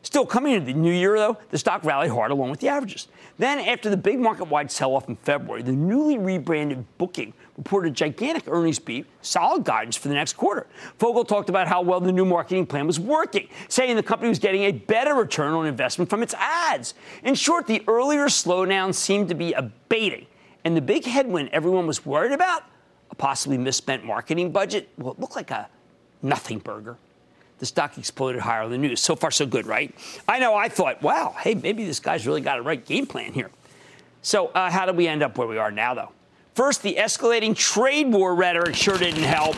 [0.07, 3.09] Still, coming into the new year, though, the stock rallied hard along with the averages.
[3.39, 7.91] Then, after the big market wide sell off in February, the newly rebranded Booking reported
[7.91, 10.67] a gigantic earnings beat, solid guidance for the next quarter.
[10.97, 14.39] Fogel talked about how well the new marketing plan was working, saying the company was
[14.39, 16.93] getting a better return on investment from its ads.
[17.23, 20.27] In short, the earlier slowdown seemed to be abating,
[20.67, 22.63] and the big headwind everyone was worried about,
[23.09, 25.69] a possibly misspent marketing budget, well, it looked like a
[26.21, 26.97] nothing burger
[27.59, 28.99] the stock exploded higher on the news.
[28.99, 29.93] So far, so good, right?
[30.27, 33.33] I know I thought, wow, hey, maybe this guy's really got a right game plan
[33.33, 33.49] here.
[34.21, 36.11] So, uh, how did we end up where we are now, though?
[36.53, 39.55] First, the escalating trade war rhetoric sure didn't help.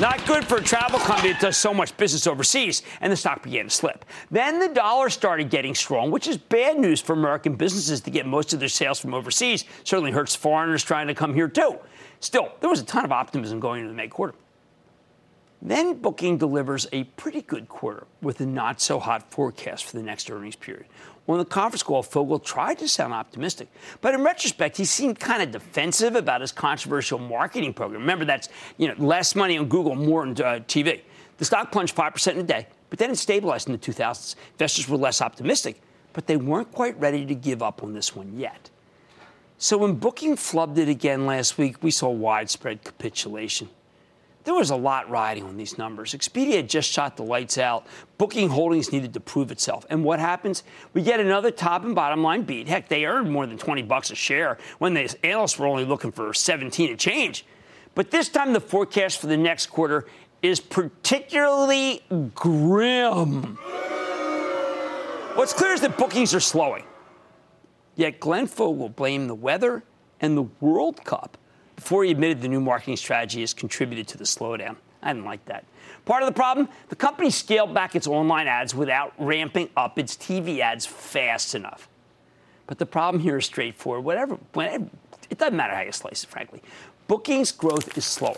[0.00, 3.42] Not good for a travel company that does so much business overseas, and the stock
[3.42, 4.06] began to slip.
[4.30, 8.24] Then the dollar started getting strong, which is bad news for American businesses to get
[8.24, 9.66] most of their sales from overseas.
[9.84, 11.78] Certainly hurts foreigners trying to come here, too.
[12.20, 14.34] Still, there was a ton of optimism going into the May quarter.
[15.60, 20.02] Then Booking delivers a pretty good quarter with a not so hot forecast for the
[20.02, 20.86] next earnings period.
[21.30, 23.68] On the conference call, Fogel tried to sound optimistic,
[24.00, 28.00] but in retrospect, he seemed kind of defensive about his controversial marketing program.
[28.00, 31.02] Remember, that's you know less money on Google, more on uh, TV.
[31.38, 34.34] The stock plunged five percent in a day, but then it stabilized in the 2000s.
[34.54, 35.80] Investors were less optimistic,
[36.14, 38.68] but they weren't quite ready to give up on this one yet.
[39.56, 43.68] So when Booking flubbed it again last week, we saw widespread capitulation.
[44.44, 46.14] There was a lot riding on these numbers.
[46.14, 47.86] Expedia just shot the lights out.
[48.16, 49.84] Booking Holdings needed to prove itself.
[49.90, 50.62] And what happens?
[50.94, 52.66] We get another top and bottom line beat.
[52.66, 56.10] Heck, they earned more than 20 bucks a share when the analysts were only looking
[56.10, 57.44] for 17 and change.
[57.94, 60.06] But this time the forecast for the next quarter
[60.40, 62.02] is particularly
[62.34, 63.58] grim.
[65.34, 66.84] What's clear is that bookings are slowing.
[67.94, 69.82] Yet Glenn Fogel blamed the weather
[70.20, 71.36] and the World Cup
[71.80, 74.76] before he admitted the new marketing strategy has contributed to the slowdown.
[75.02, 75.64] I didn't like that.
[76.04, 80.14] Part of the problem the company scaled back its online ads without ramping up its
[80.14, 81.88] TV ads fast enough.
[82.66, 84.04] But the problem here is straightforward.
[84.04, 84.38] Whatever,
[85.30, 86.62] it doesn't matter how you slice it, frankly.
[87.08, 88.36] Bookings growth is slowing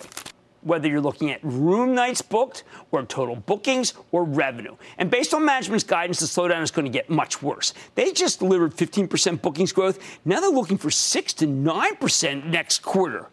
[0.62, 4.76] whether you're looking at room nights booked or total bookings or revenue.
[4.98, 7.74] And based on management's guidance, the slowdown is going to get much worse.
[7.94, 9.98] They just delivered 15% bookings growth.
[10.24, 13.28] Now they're looking for 6 to 9% next quarter.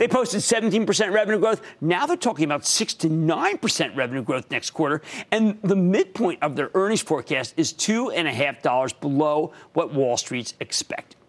[0.00, 1.60] They posted 17% revenue growth.
[1.82, 5.02] Now they're talking about 6 to 9% revenue growth next quarter.
[5.30, 11.19] And the midpoint of their earnings forecast is $2.5 below what Wall Street's expected.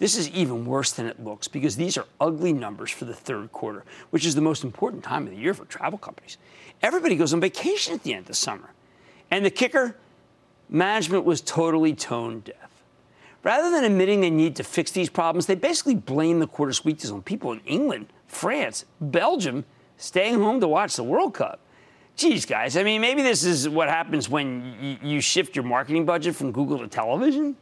[0.00, 3.52] This is even worse than it looks because these are ugly numbers for the third
[3.52, 6.38] quarter, which is the most important time of the year for travel companies.
[6.80, 8.70] Everybody goes on vacation at the end of the summer.
[9.30, 9.96] And the kicker
[10.70, 12.70] management was totally tone deaf.
[13.44, 17.10] Rather than admitting they need to fix these problems, they basically blame the quarter's weakness
[17.10, 19.66] on people in England, France, Belgium
[19.98, 21.60] staying home to watch the World Cup.
[22.16, 26.34] Geez, guys, I mean, maybe this is what happens when you shift your marketing budget
[26.34, 27.54] from Google to television.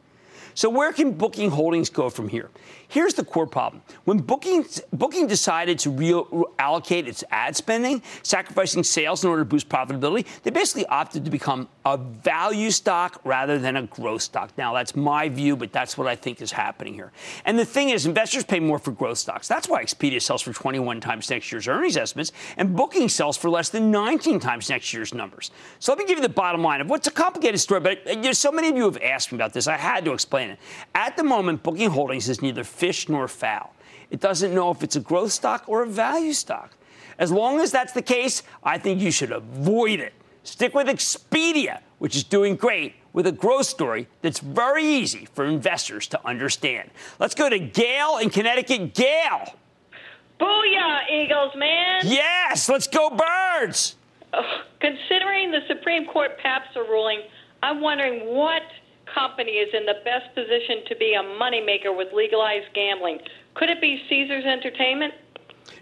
[0.58, 2.50] So where can Booking Holdings go from here?
[2.88, 3.80] Here's the core problem.
[4.06, 9.68] When Booking, Booking decided to reallocate its ad spending, sacrificing sales in order to boost
[9.68, 14.50] profitability, they basically opted to become a value stock rather than a growth stock.
[14.58, 17.12] Now, that's my view, but that's what I think is happening here.
[17.44, 19.46] And the thing is, investors pay more for growth stocks.
[19.46, 23.48] That's why Expedia sells for 21 times next year's earnings estimates, and Booking sells for
[23.48, 25.52] less than 19 times next year's numbers.
[25.78, 28.14] So let me give you the bottom line of what's a complicated story, but uh,
[28.14, 29.68] know, so many of you have asked me about this.
[29.68, 30.47] I had to explain
[30.94, 33.74] At the moment, Booking Holdings is neither fish nor fowl.
[34.10, 36.72] It doesn't know if it's a growth stock or a value stock.
[37.18, 40.14] As long as that's the case, I think you should avoid it.
[40.44, 45.44] Stick with Expedia, which is doing great with a growth story that's very easy for
[45.44, 46.90] investors to understand.
[47.18, 48.94] Let's go to Gail in Connecticut.
[48.94, 49.56] Gail.
[50.40, 52.02] Booyah, Eagles, man.
[52.04, 53.96] Yes, let's go, birds.
[54.80, 57.22] Considering the Supreme Court PASPA ruling,
[57.62, 58.62] I'm wondering what
[59.14, 63.18] company is in the best position to be a moneymaker with legalized gambling.
[63.54, 65.14] Could it be Caesars Entertainment?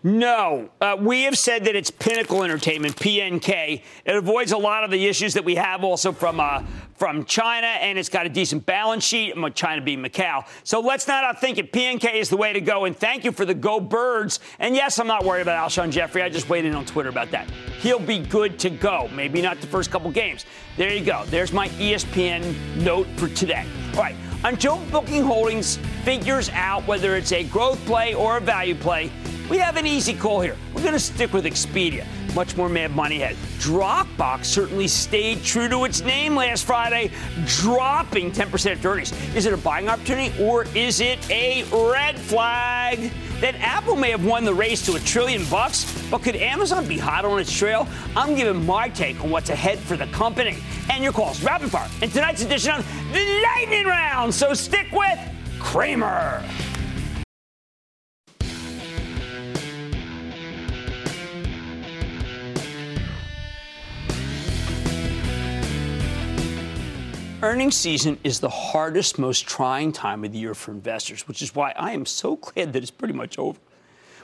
[0.02, 3.82] No, uh, we have said that it's Pinnacle Entertainment (PNK).
[4.04, 6.62] It avoids a lot of the issues that we have also from uh,
[6.94, 9.34] from China, and it's got a decent balance sheet.
[9.54, 11.72] China being Macau, so let's not outthink it.
[11.72, 12.84] PNK is the way to go.
[12.84, 14.40] And thank you for the Go Birds.
[14.58, 16.22] And yes, I'm not worried about Alshon Jeffery.
[16.22, 17.50] I just waited on Twitter about that.
[17.80, 19.08] He'll be good to go.
[19.14, 20.46] Maybe not the first couple games.
[20.76, 21.24] There you go.
[21.26, 23.66] There's my ESPN note for today.
[23.94, 24.16] All right.
[24.44, 29.10] Until Booking Holdings figures out whether it's a growth play or a value play,
[29.48, 30.56] we have an easy call here.
[30.74, 32.06] We're going to stick with Expedia.
[32.34, 33.36] Much more mad money ahead.
[33.58, 37.10] Dropbox certainly stayed true to its name last Friday,
[37.46, 39.12] dropping 10% of earnings.
[39.34, 43.12] Is it a buying opportunity or is it a red flag?
[43.40, 46.98] That Apple may have won the race to a trillion bucks, but could Amazon be
[46.98, 47.86] hot on its trail?
[48.16, 50.56] I'm giving my take on what's ahead for the company.
[50.90, 54.34] And your calls, rapid fire, in tonight's edition of the Lightning Round.
[54.34, 55.18] So stick with
[55.58, 56.42] Cramer.
[67.46, 71.54] Earnings season is the hardest, most trying time of the year for investors, which is
[71.54, 73.56] why I am so glad that it's pretty much over.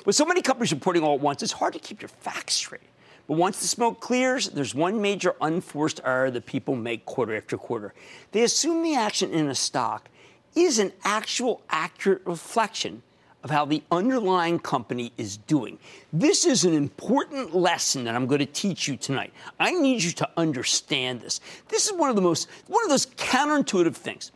[0.05, 2.81] With so many companies reporting all at once, it's hard to keep your facts straight.
[3.29, 7.57] But once the smoke clears, there's one major unforced error that people make quarter after
[7.57, 7.95] quarter.
[8.33, 10.09] They assume the action in a stock
[10.57, 13.05] is an actual accurate reflection
[13.45, 15.79] of how the underlying company is doing.
[16.13, 19.33] This is an important lesson that I'm going to teach you tonight.
[19.59, 21.41] I need you to understand this.
[21.69, 24.33] This is one of the most one of those counterintuitive things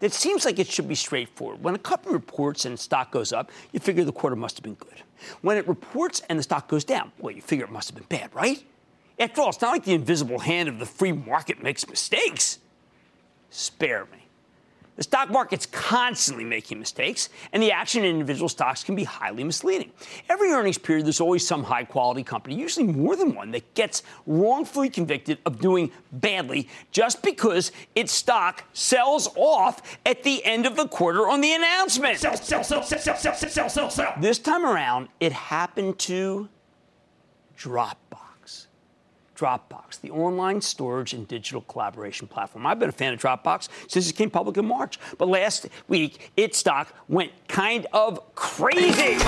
[0.00, 1.62] that seems like it should be straightforward.
[1.62, 4.74] When a company reports and stock goes up, you figure the quarter must have been
[4.74, 5.02] good.
[5.42, 8.18] When it reports and the stock goes down, well, you figure it must have been
[8.18, 8.62] bad, right?
[9.18, 12.60] After all, it's not like the invisible hand of the free market makes mistakes.
[13.50, 14.27] Spare me.
[14.98, 19.44] The stock market's constantly making mistakes, and the action in individual stocks can be highly
[19.44, 19.92] misleading.
[20.28, 24.02] Every earnings period, there's always some high quality company, usually more than one, that gets
[24.26, 30.74] wrongfully convicted of doing badly just because its stock sells off at the end of
[30.74, 32.18] the quarter on the announcement.
[32.18, 34.14] Sell, sell, sell, sell, sell, sell, sell, sell, sell.
[34.20, 36.48] This time around, it happened to
[37.56, 38.27] Dropbox.
[39.38, 42.66] Dropbox, the online storage and digital collaboration platform.
[42.66, 46.32] I've been a fan of Dropbox since it came public in March, but last week
[46.36, 49.18] its stock went kind of crazy.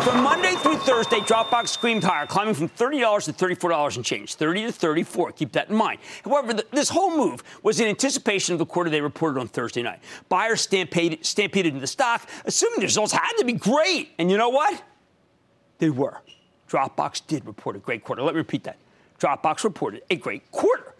[0.00, 4.66] From Monday through Thursday, Dropbox screamed higher, climbing from $30 to $34 and change, 30
[4.66, 5.32] to 34.
[5.32, 5.98] Keep that in mind.
[6.24, 9.82] However, the, this whole move was in anticipation of the quarter they reported on Thursday
[9.82, 9.98] night.
[10.28, 14.10] Buyers stampeded, stampeded into the stock, assuming the results had to be great.
[14.18, 14.82] And you know what?
[15.78, 16.22] They were.
[16.70, 18.22] Dropbox did report a great quarter.
[18.22, 18.78] Let me repeat that.
[19.18, 20.94] Dropbox reported a great quarter.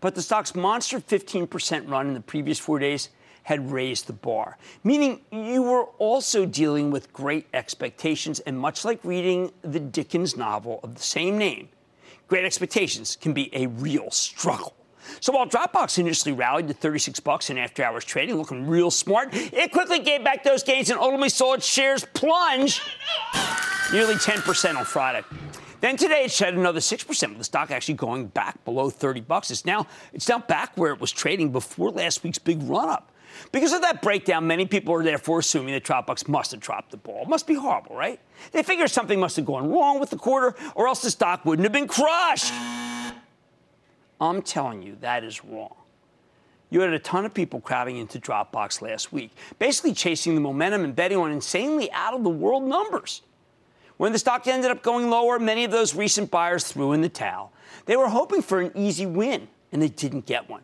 [0.00, 3.08] But the stock's monster 15% run in the previous four days
[3.44, 8.40] had raised the bar, meaning you were also dealing with great expectations.
[8.40, 11.70] And much like reading the Dickens novel of the same name,
[12.28, 14.74] great expectations can be a real struggle.
[15.20, 19.72] So while Dropbox initially rallied to 36 bucks in after-hours trading, looking real smart, it
[19.72, 22.80] quickly gave back those gains and ultimately saw its shares plunge
[23.92, 25.22] nearly 10% on Friday.
[25.80, 29.50] Then today it shed another 6%, with the stock actually going back below 30 bucks.
[29.50, 33.12] It's now it's now back where it was trading before last week's big run-up.
[33.52, 36.96] Because of that breakdown, many people are therefore assuming that Dropbox must have dropped the
[36.96, 37.24] ball.
[37.26, 38.18] Must be horrible, right?
[38.50, 41.64] They figure something must have gone wrong with the quarter, or else the stock wouldn't
[41.64, 42.52] have been crushed.
[44.20, 45.74] I'm telling you, that is wrong.
[46.70, 50.84] You had a ton of people crowding into Dropbox last week, basically chasing the momentum
[50.84, 53.22] and betting on insanely out of the world numbers.
[53.96, 57.08] When the stock ended up going lower, many of those recent buyers threw in the
[57.08, 57.52] towel.
[57.86, 60.62] They were hoping for an easy win, and they didn't get one.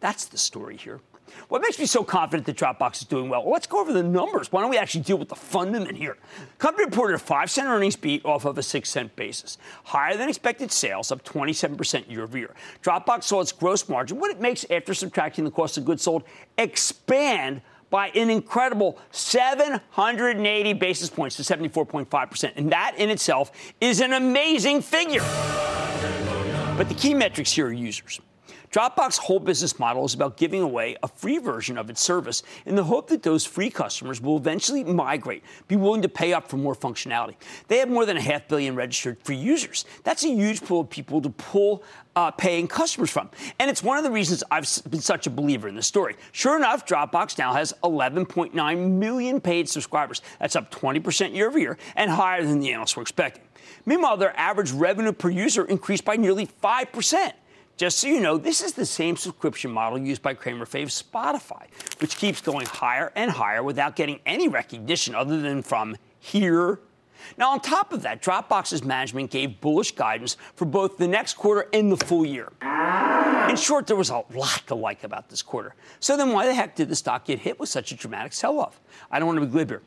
[0.00, 1.00] That's the story here.
[1.48, 3.48] What makes me so confident that Dropbox is doing well?
[3.48, 4.50] Let's go over the numbers.
[4.50, 6.16] Why don't we actually deal with the fundament here?
[6.58, 9.58] Company reported a 5 cent earnings beat off of a 6 cent basis.
[9.84, 12.54] Higher than expected sales, up 27% year over year.
[12.82, 16.24] Dropbox saw its gross margin, what it makes after subtracting the cost of goods sold,
[16.58, 22.52] expand by an incredible 780 basis points to 74.5%.
[22.56, 25.20] And that in itself is an amazing figure.
[26.78, 28.20] But the key metrics here are users.
[28.72, 32.74] Dropbox's whole business model is about giving away a free version of its service in
[32.74, 36.56] the hope that those free customers will eventually migrate, be willing to pay up for
[36.56, 37.34] more functionality.
[37.68, 39.84] They have more than a half billion registered free users.
[40.04, 41.84] That's a huge pool of people to pull
[42.16, 43.28] uh, paying customers from.
[43.58, 46.16] And it's one of the reasons I've been such a believer in this story.
[46.32, 50.22] Sure enough, Dropbox now has 11.9 million paid subscribers.
[50.40, 53.44] That's up 20% year over year and higher than the analysts were expecting.
[53.84, 57.32] Meanwhile, their average revenue per user increased by nearly 5%.
[57.82, 61.66] Just so you know, this is the same subscription model used by Cramer Fave Spotify,
[62.00, 66.78] which keeps going higher and higher without getting any recognition other than from here.
[67.36, 71.68] Now, on top of that, Dropbox's management gave bullish guidance for both the next quarter
[71.72, 72.52] and the full year.
[73.50, 75.74] In short, there was a lot to like about this quarter.
[75.98, 78.80] So then why the heck did the stock get hit with such a dramatic sell-off?
[79.10, 79.82] I don't want to be glib here.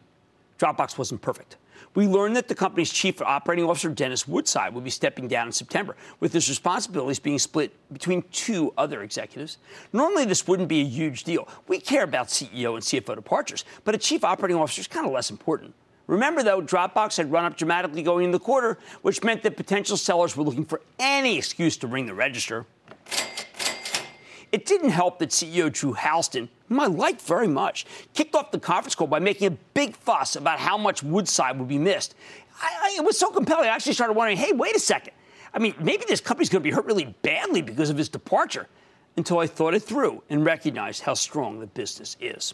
[0.57, 1.57] Dropbox wasn't perfect
[1.95, 5.53] we learned that the company's chief operating officer, Dennis Woodside, would be stepping down in
[5.53, 9.57] September, with his responsibilities being split between two other executives.
[9.93, 11.47] Normally, this wouldn't be a huge deal.
[11.67, 15.13] We care about CEO and CFO departures, but a chief operating officer is kind of
[15.13, 15.73] less important.
[16.07, 19.97] Remember, though, Dropbox had run up dramatically going into the quarter, which meant that potential
[19.97, 22.65] sellers were looking for any excuse to ring the register.
[24.55, 28.57] It didn't help that CEO Drew Houston, whom I like very much, kicked off the
[28.57, 32.15] conference call by making a big fuss about how much Woodside would be missed.
[32.61, 35.13] I, I, it was so compelling, I actually started wondering hey, wait a second.
[35.53, 38.67] I mean, maybe this company's going to be hurt really badly because of his departure
[39.17, 42.53] until I thought it through and recognized how strong the business is.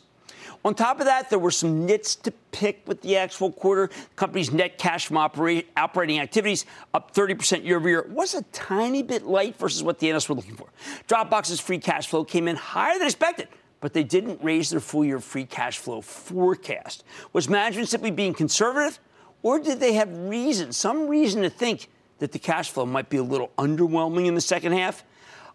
[0.63, 3.87] On top of that, there were some nits to pick with the actual quarter.
[3.87, 9.01] The company's net cash from operating activities up 30% year over year was a tiny
[9.01, 10.67] bit light versus what the analysts were looking for.
[11.07, 13.47] Dropbox's free cash flow came in higher than expected,
[13.79, 17.03] but they didn't raise their full year free cash flow forecast.
[17.33, 18.99] Was management simply being conservative,
[19.41, 21.87] or did they have reason, some reason to think
[22.19, 25.03] that the cash flow might be a little underwhelming in the second half?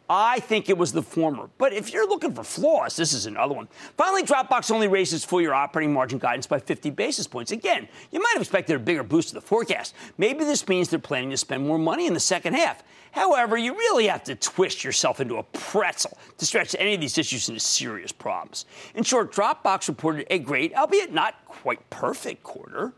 [0.09, 1.51] I think it was the former.
[1.59, 3.69] But if you're looking for flaws, this is another one.
[3.97, 7.51] Finally, Dropbox only raises full year operating margin guidance by 50 basis points.
[7.51, 9.95] Again, you might have expected a bigger boost to the forecast.
[10.17, 12.85] Maybe this means they're planning to spend more money in the second half.
[13.11, 17.19] However, you really have to twist yourself into a pretzel to stretch any of these
[17.19, 18.67] issues into serious problems.
[18.95, 22.93] In short, Dropbox reported a great, albeit not quite perfect quarter.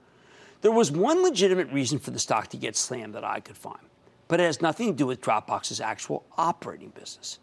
[0.60, 3.78] There was one legitimate reason for the stock to get slammed that I could find
[4.28, 7.38] but it has nothing to do with Dropbox's actual operating business.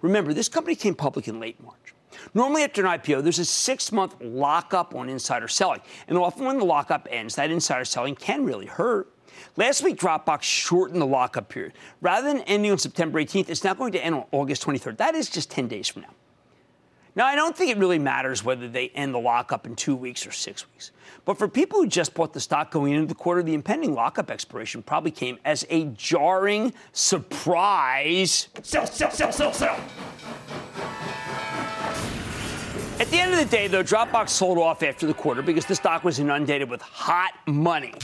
[0.00, 1.94] Remember, this company came public in late March.
[2.34, 5.80] Normally, after an IPO, there's a six month lockup on insider selling.
[6.08, 9.12] And often, when the lockup ends, that insider selling can really hurt.
[9.56, 11.72] Last week, Dropbox shortened the lockup period.
[12.00, 14.96] Rather than ending on September 18th, it's now going to end on August 23rd.
[14.98, 16.14] That is just 10 days from now.
[17.16, 20.26] Now, I don't think it really matters whether they end the lockup in two weeks
[20.26, 20.92] or six weeks.
[21.24, 24.30] But for people who just bought the stock going into the quarter, the impending lockup
[24.30, 28.48] expiration probably came as a jarring surprise.
[28.62, 29.80] Sell, sell, sell, sell, sell.
[33.00, 35.74] At the end of the day, though, Dropbox sold off after the quarter because the
[35.74, 37.94] stock was inundated with hot money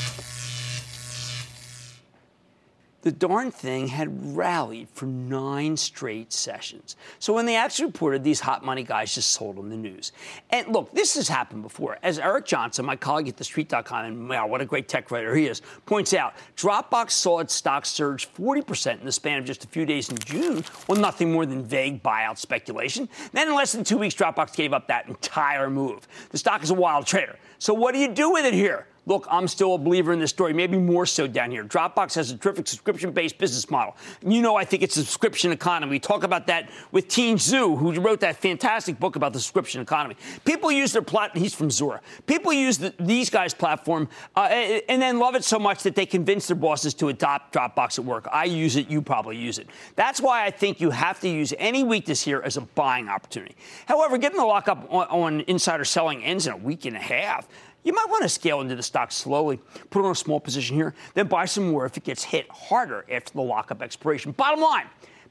[3.06, 6.96] the darn thing had rallied for nine straight sessions.
[7.20, 10.10] So when they actually reported, these hot money guys just sold on the news.
[10.50, 11.98] And look, this has happened before.
[12.02, 15.46] As Eric Jhonsa, my colleague at TheStreet.com, and wow, what a great tech writer he
[15.46, 19.68] is, points out, Dropbox saw its stock surge 40% in the span of just a
[19.68, 23.08] few days in June on nothing more than vague buyout speculation.
[23.30, 26.08] Then in less than two weeks, Dropbox gave up that entire move.
[26.30, 27.36] The stock is a wild trader.
[27.60, 28.88] So what do you do with it here?
[29.08, 31.64] Look, I'm still a believer in this story, maybe more so down here.
[31.64, 33.96] Dropbox has a terrific subscription based business model.
[34.26, 36.00] You know, I think it's a subscription economy.
[36.00, 40.16] Talk about that with Tien Tzuo, who wrote that fantastic book about the subscription economy.
[40.44, 42.00] People use their platform, he's from Zuora.
[42.26, 46.04] People use the, these guys' platform uh, and then love it so much that they
[46.04, 48.26] convince their bosses to adopt Dropbox at work.
[48.32, 49.68] I use it, you probably use it.
[49.94, 53.54] That's why I think you have to use any weakness here as a buying opportunity.
[53.86, 57.46] However, getting the lockup on, on insider selling ends in a week and a half
[57.86, 59.60] you might want to scale into the stock slowly,
[59.90, 63.06] put on a small position here, then buy some more if it gets hit harder
[63.10, 64.32] after the lockup expiration.
[64.32, 64.86] Bottom line,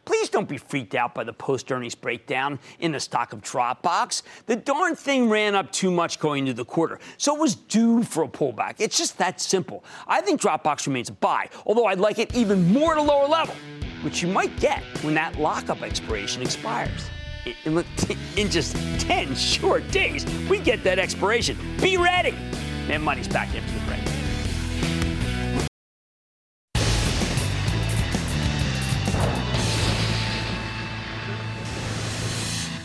[0.06, 4.22] Please don't be freaked out by the post earnings breakdown in the stock of Dropbox.
[4.46, 8.04] The darn thing ran up too much going into the quarter, so it was due
[8.04, 8.76] for a pullback.
[8.78, 9.84] It's just that simple.
[10.08, 13.28] I think Dropbox remains a buy, although I'd like it even more at a lower
[13.28, 13.56] level,
[14.04, 17.10] which you might get when that lockup expiration expires
[17.46, 21.58] in, just 10 short days, we get that expiration.
[21.82, 22.36] Be ready.
[22.90, 24.00] And money's back after the break.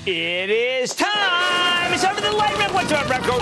[0.06, 1.92] It is time.
[1.92, 2.72] It's over the light red.
[2.72, 3.22] What's up, Rep?
[3.22, 3.40] Goes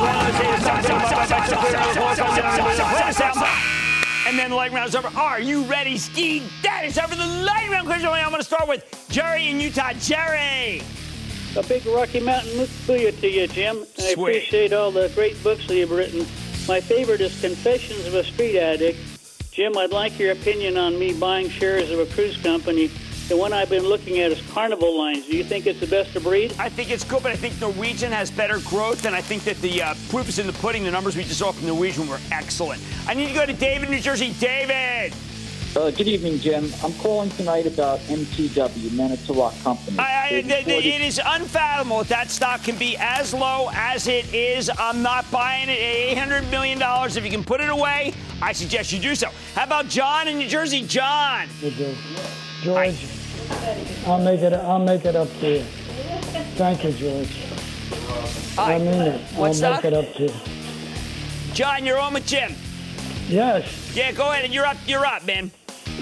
[4.27, 5.09] and then the light round is over.
[5.17, 6.43] Are you ready, Ski?
[6.63, 8.09] That is over the light round question.
[8.09, 9.93] I'm going to start with Jerry in Utah.
[9.95, 10.83] Jerry.
[11.57, 12.53] A big Rocky Mountain
[12.87, 13.85] booyah to you, Jim.
[13.99, 16.21] I appreciate all the great books that you've written.
[16.69, 18.99] My favorite is Confessions of a Street Addict.
[19.51, 22.91] Jim, I'd like your opinion on me buying shares of a cruise company.
[23.29, 25.27] The one I've been looking at is Carnival Lines.
[25.27, 26.55] Do you think it's the best of breed?
[26.59, 29.57] I think it's good, but I think Norwegian has better growth, and I think that
[29.61, 30.85] the uh, proof is in the pudding.
[30.85, 32.83] The numbers we just saw from Norwegian were excellent.
[33.07, 34.33] I need to go to David, New Jersey.
[34.39, 35.15] David!
[35.77, 36.71] Uh, good evening, Jim.
[36.83, 39.99] I'm calling tonight about MTW, Manitowoc Company.
[39.99, 44.71] I, I, it is unfathomable that, that stock can be as low as it is.
[44.79, 46.81] I'm not buying it at $800 million.
[46.83, 49.29] If you can put it away, I suggest you do so.
[49.55, 50.83] How about John in New Jersey?
[50.83, 51.49] John.
[52.63, 53.07] George,
[54.07, 54.55] I'll make it.
[54.55, 55.63] I'll make it up to you.
[56.57, 57.45] Thank you, George.
[58.57, 58.75] Hi.
[58.75, 59.21] I mean it.
[59.37, 60.33] What's I'll make it up to you.
[61.53, 62.55] John, you're on with Jim.
[63.29, 63.88] Yes.
[63.99, 64.77] Yeah, go ahead and you're up.
[64.87, 65.51] You're up, man.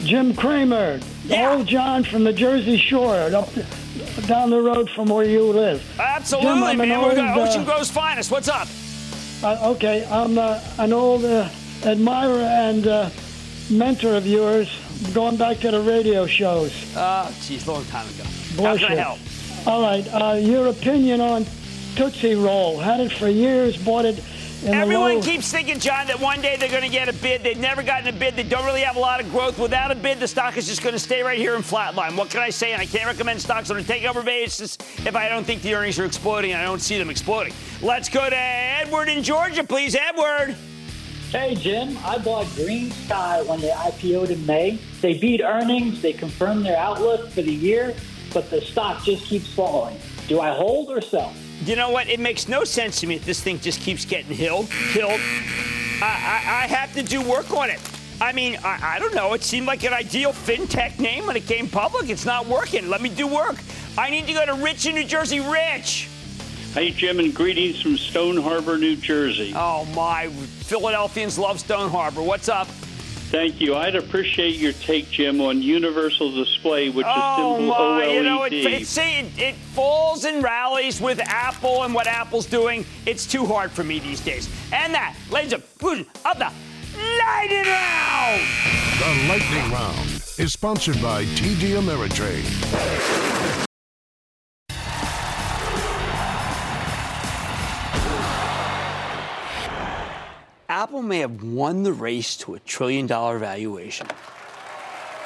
[0.04, 1.54] Jim Cramer, yeah.
[1.54, 3.48] old John from the Jersey Shore, up
[4.26, 5.82] down the road from where you live.
[5.98, 6.92] Absolutely, Jim, man.
[6.92, 8.30] Old, We're Ocean uh, Grove's finest.
[8.30, 8.68] What's up?
[9.42, 11.48] Uh, okay, I'm uh, an old uh,
[11.86, 13.08] admirer and uh,
[13.70, 14.68] mentor of yours,
[15.14, 16.74] going back to the radio shows.
[16.94, 18.24] Oh, geez, long time ago.
[18.56, 18.82] Bullshit.
[18.82, 19.18] How can I help?
[19.66, 21.46] All right, uh, your opinion on
[21.94, 22.78] Tootsie Roll.
[22.78, 24.22] Had it for years, bought it
[24.64, 27.42] Everyone keeps thinking, John, that one day they're going to get a bid.
[27.42, 28.36] They've never gotten a bid.
[28.36, 29.58] They don't really have a lot of growth.
[29.58, 32.16] Without a bid, the stock is just going to stay right here in flatline.
[32.16, 32.72] What can I say?
[32.72, 35.98] And I can't recommend stocks on a takeover basis if I don't think the earnings
[35.98, 37.52] are exploding I don't see them exploding.
[37.82, 39.94] Let's go to Edward in Georgia, please.
[39.94, 40.56] Edward.
[41.30, 41.98] Hey, Jim.
[42.04, 44.78] I bought GreenSky when they IPO'd in May.
[45.00, 46.00] They beat earnings.
[46.00, 47.94] They confirmed their outlook for the year,
[48.32, 49.98] but the stock just keeps falling.
[50.28, 51.32] Do I hold or sell?
[51.64, 52.08] You know what?
[52.08, 54.68] It makes no sense to me if this thing just keeps getting killed.
[54.92, 55.20] Killed.
[56.02, 57.80] I, I, I have to do work on it.
[58.20, 59.34] I mean, I, I, don't know.
[59.34, 62.08] It seemed like an ideal fintech name when it came public.
[62.08, 62.88] It's not working.
[62.88, 63.56] Let me do work.
[63.98, 65.40] I need to go to Rich in New Jersey.
[65.40, 66.08] Rich.
[66.72, 69.52] Hey, Jim, and greetings from Stone Harbor, New Jersey.
[69.56, 70.28] Oh, my.
[70.28, 72.22] Philadelphians love Stone Harbor.
[72.22, 72.68] What's up?
[73.36, 73.74] Thank you.
[73.74, 78.14] I'd appreciate your take, Jim, on Universal Display, which oh is symbol my, OLED.
[78.14, 82.46] You know, it, it, see, it, it falls and rallies with Apple and what Apple's
[82.46, 82.86] doing.
[83.04, 84.48] It's too hard for me these days.
[84.72, 86.50] And that, ladies and gentlemen, of the
[86.96, 88.40] Lightning Round!
[89.00, 90.08] The Lightning Round
[90.38, 93.35] is sponsored by TD Ameritrade.
[100.86, 104.06] Apple may have won the race to a trillion dollar valuation.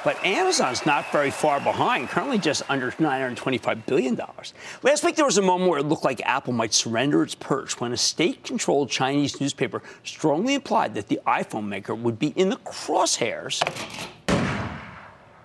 [0.03, 4.19] But Amazon's not very far behind, currently just under $925 billion.
[4.83, 7.79] Last week, there was a moment where it looked like Apple might surrender its perch
[7.79, 12.49] when a state controlled Chinese newspaper strongly implied that the iPhone maker would be in
[12.49, 13.61] the crosshairs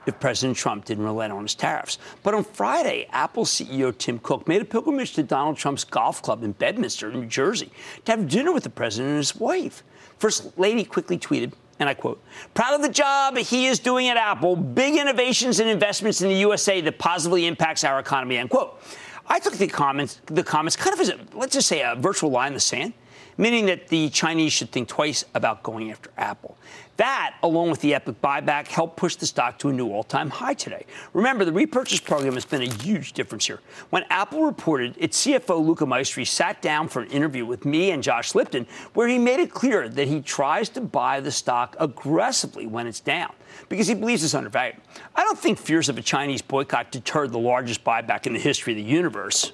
[0.05, 1.97] if President Trump didn't relent on his tariffs.
[2.23, 6.41] But on Friday, Apple CEO Tim Cook made a pilgrimage to Donald Trump's golf club
[6.41, 7.69] in Bedminster, New Jersey,
[8.05, 9.83] to have dinner with the president and his wife.
[10.19, 14.17] First Lady quickly tweeted, and I quote, proud of the job he is doing at
[14.17, 18.81] Apple, big innovations and investments in the USA that positively impacts our economy, end quote.
[19.27, 22.29] I took the comments, the comments kind of as a, let's just say a virtual
[22.29, 22.93] line in the sand
[23.37, 26.57] meaning that the Chinese should think twice about going after Apple.
[26.97, 30.29] That, along with the epic buyback, helped push the stock to a new all time
[30.29, 30.85] high today.
[31.13, 33.59] Remember, the repurchase program has been a huge difference here.
[33.89, 38.01] When Apple reported, its CFO, Luca Maestri, sat down for an interview with me and
[38.01, 42.65] Josh Lipton, where he made it clear that he tries to buy the stock aggressively
[42.65, 43.33] when it's down
[43.67, 44.77] because he believes it's undervalued.
[45.15, 48.73] I don't think fears of a Chinese boycott deterred the largest buyback in the history
[48.73, 49.51] of the universe.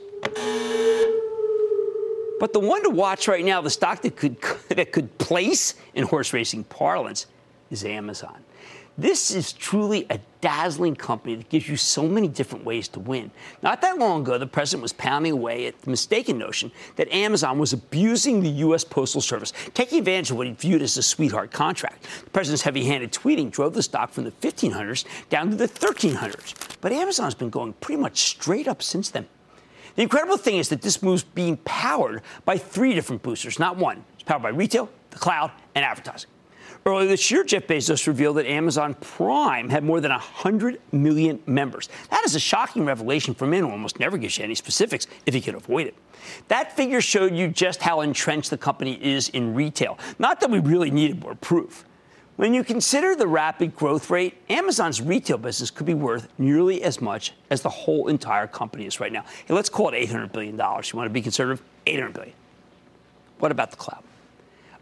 [2.42, 4.36] But the one to watch right now, the stock that could
[4.70, 7.28] that could place in horse racing parlance,
[7.70, 8.44] is Amazon.
[8.98, 13.30] This is truly a dazzling company that gives you so many different ways to win.
[13.62, 17.60] Not that long ago, the president was pounding away at the mistaken notion that Amazon
[17.60, 18.84] was abusing the U.S.
[18.84, 22.08] Postal Service, taking advantage of what he viewed as a sweetheart contract.
[22.24, 26.56] The president's heavy handed tweeting drove the stock from the 1500s down to the 1300s.
[26.82, 29.28] But Amazon's been going pretty much straight up since then.
[29.96, 34.04] The incredible thing is that this move's being powered by three different boosters, not one.
[34.14, 36.30] It's powered by retail, the cloud, and advertising.
[36.84, 41.90] Earlier this year, Jeff Bezos revealed that Amazon Prime had more than 100 million members.
[42.10, 45.06] That is a shocking revelation for a man who almost never gives you any specifics
[45.28, 45.96] if he can avoid it.
[46.48, 50.00] That figure showed you just how entrenched the company is in retail.
[50.18, 51.86] Not that we really needed more proof.
[52.42, 57.00] When you consider the rapid growth rate, Amazon's retail business could be worth nearly as
[57.00, 59.26] much as the whole entire company is right now.
[59.46, 60.56] Hey, let's call it $800 billion.
[60.56, 61.64] You want to be conservative?
[61.86, 62.34] $800 billion.
[63.38, 64.02] What about the cloud?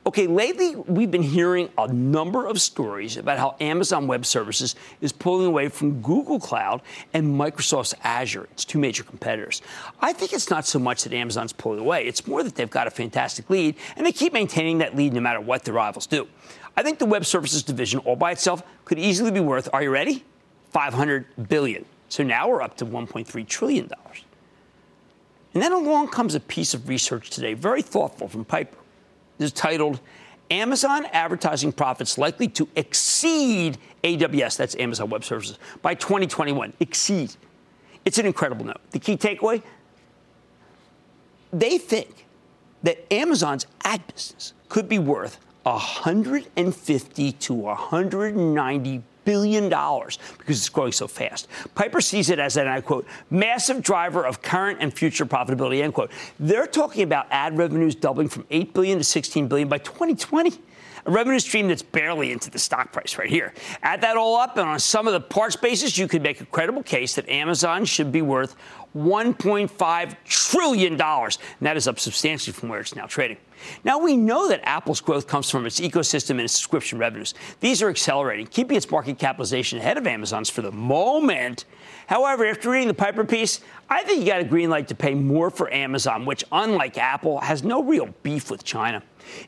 [0.05, 5.11] Okay, lately we've been hearing a number of stories about how Amazon Web Services is
[5.11, 6.81] pulling away from Google Cloud
[7.13, 9.61] and Microsoft's Azure, its two major competitors.
[9.99, 12.87] I think it's not so much that Amazon's pulling away, it's more that they've got
[12.87, 16.25] a fantastic lead and they keep maintaining that lead no matter what their rivals do.
[16.79, 19.89] I think the web services division all by itself could easily be worth, are you
[19.89, 20.23] ready?
[20.71, 21.83] 500 billion.
[22.07, 24.23] So now we're up to 1.3 trillion dollars.
[25.53, 28.77] And then along comes a piece of research today, very thoughtful from Piper.
[29.39, 29.99] It's titled
[30.49, 36.71] Amazon advertising profits likely to exceed AWS, that's Amazon Web Services, by 2021.
[36.79, 37.35] Exceed.
[38.05, 38.79] It's an incredible note.
[38.91, 39.61] The key takeaway
[41.51, 42.25] they think
[42.83, 50.91] that Amazon's ad business could be worth 150 to 190 billion dollars because it's growing
[50.91, 51.47] so fast.
[51.75, 55.93] Piper sees it as, an I quote, massive driver of current and future profitability, end
[55.93, 56.11] quote.
[56.39, 60.59] They're talking about ad revenues doubling from 8 billion to 16 billion by 2020
[61.05, 63.53] a revenue stream that's barely into the stock price right here.
[63.81, 66.45] Add that all up, and on sum of the parts basis, you could make a
[66.45, 68.55] credible case that Amazon should be worth
[68.95, 70.93] $1.5 trillion.
[71.01, 73.37] And that is up substantially from where it's now trading.
[73.83, 77.33] Now, we know that Apple's growth comes from its ecosystem and its subscription revenues.
[77.59, 81.65] These are accelerating, keeping its market capitalization ahead of Amazon's for the moment.
[82.07, 83.59] However, after reading the Piper piece,
[83.89, 87.39] I think you got a green light to pay more for Amazon, which, unlike Apple,
[87.39, 89.03] has no real beef with China.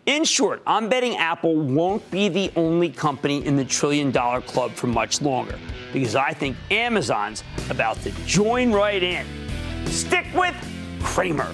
[0.05, 4.71] In short, I'm betting Apple won't be the only company in the trillion dollar club
[4.73, 5.57] for much longer
[5.91, 9.25] because I think Amazon's about to join right in.
[9.87, 10.55] Stick with
[11.01, 11.49] Cramer.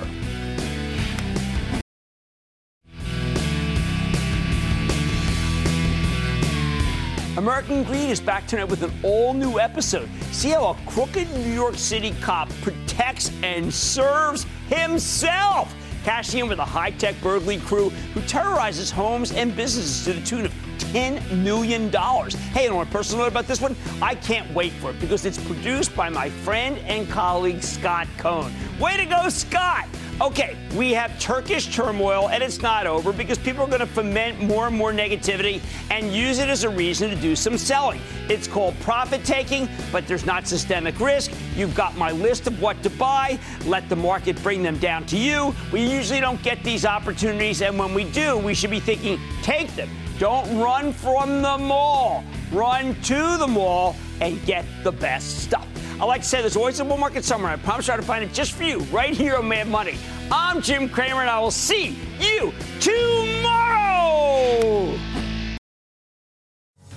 [7.37, 10.09] American Greed is back tonight with an all new episode.
[10.31, 15.73] See how a crooked New York City cop protects and serves himself
[16.03, 20.25] cashing in with a high tech burglary crew who terrorizes homes and businesses to the
[20.25, 21.91] tune of $10 million.
[21.91, 25.25] Hey, and on a personal note about this one, I can't wait for it because
[25.25, 28.53] it's produced by my friend and colleague Scott Cohn.
[28.79, 29.87] Way to go, Scott!
[30.19, 34.41] Okay, we have Turkish turmoil, and it's not over because people are going to foment
[34.41, 35.61] more and more negativity
[35.91, 38.01] and use it as a reason to do some selling.
[38.27, 41.31] It's called profit taking, but there's not systemic risk.
[41.55, 43.37] You've got my list of what to buy.
[43.65, 45.53] Let the market bring them down to you.
[45.71, 49.75] We usually don't get these opportunities, and when we do, we should be thinking, take
[49.75, 49.89] them.
[50.19, 52.23] Don't run from the mall.
[52.51, 55.67] Run to the mall and get the best stuff.
[56.01, 57.51] I like to say there's always a bull market somewhere.
[57.51, 59.95] I promise I'll to find it just for you right here on Mad Money.
[60.31, 63.77] I'm Jim Cramer, and I will see you tomorrow.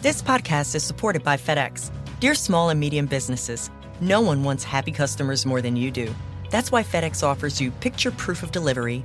[0.00, 1.90] This podcast is supported by FedEx.
[2.20, 6.14] Dear small and medium businesses, no one wants happy customers more than you do.
[6.50, 9.04] That's why FedEx offers you picture proof of delivery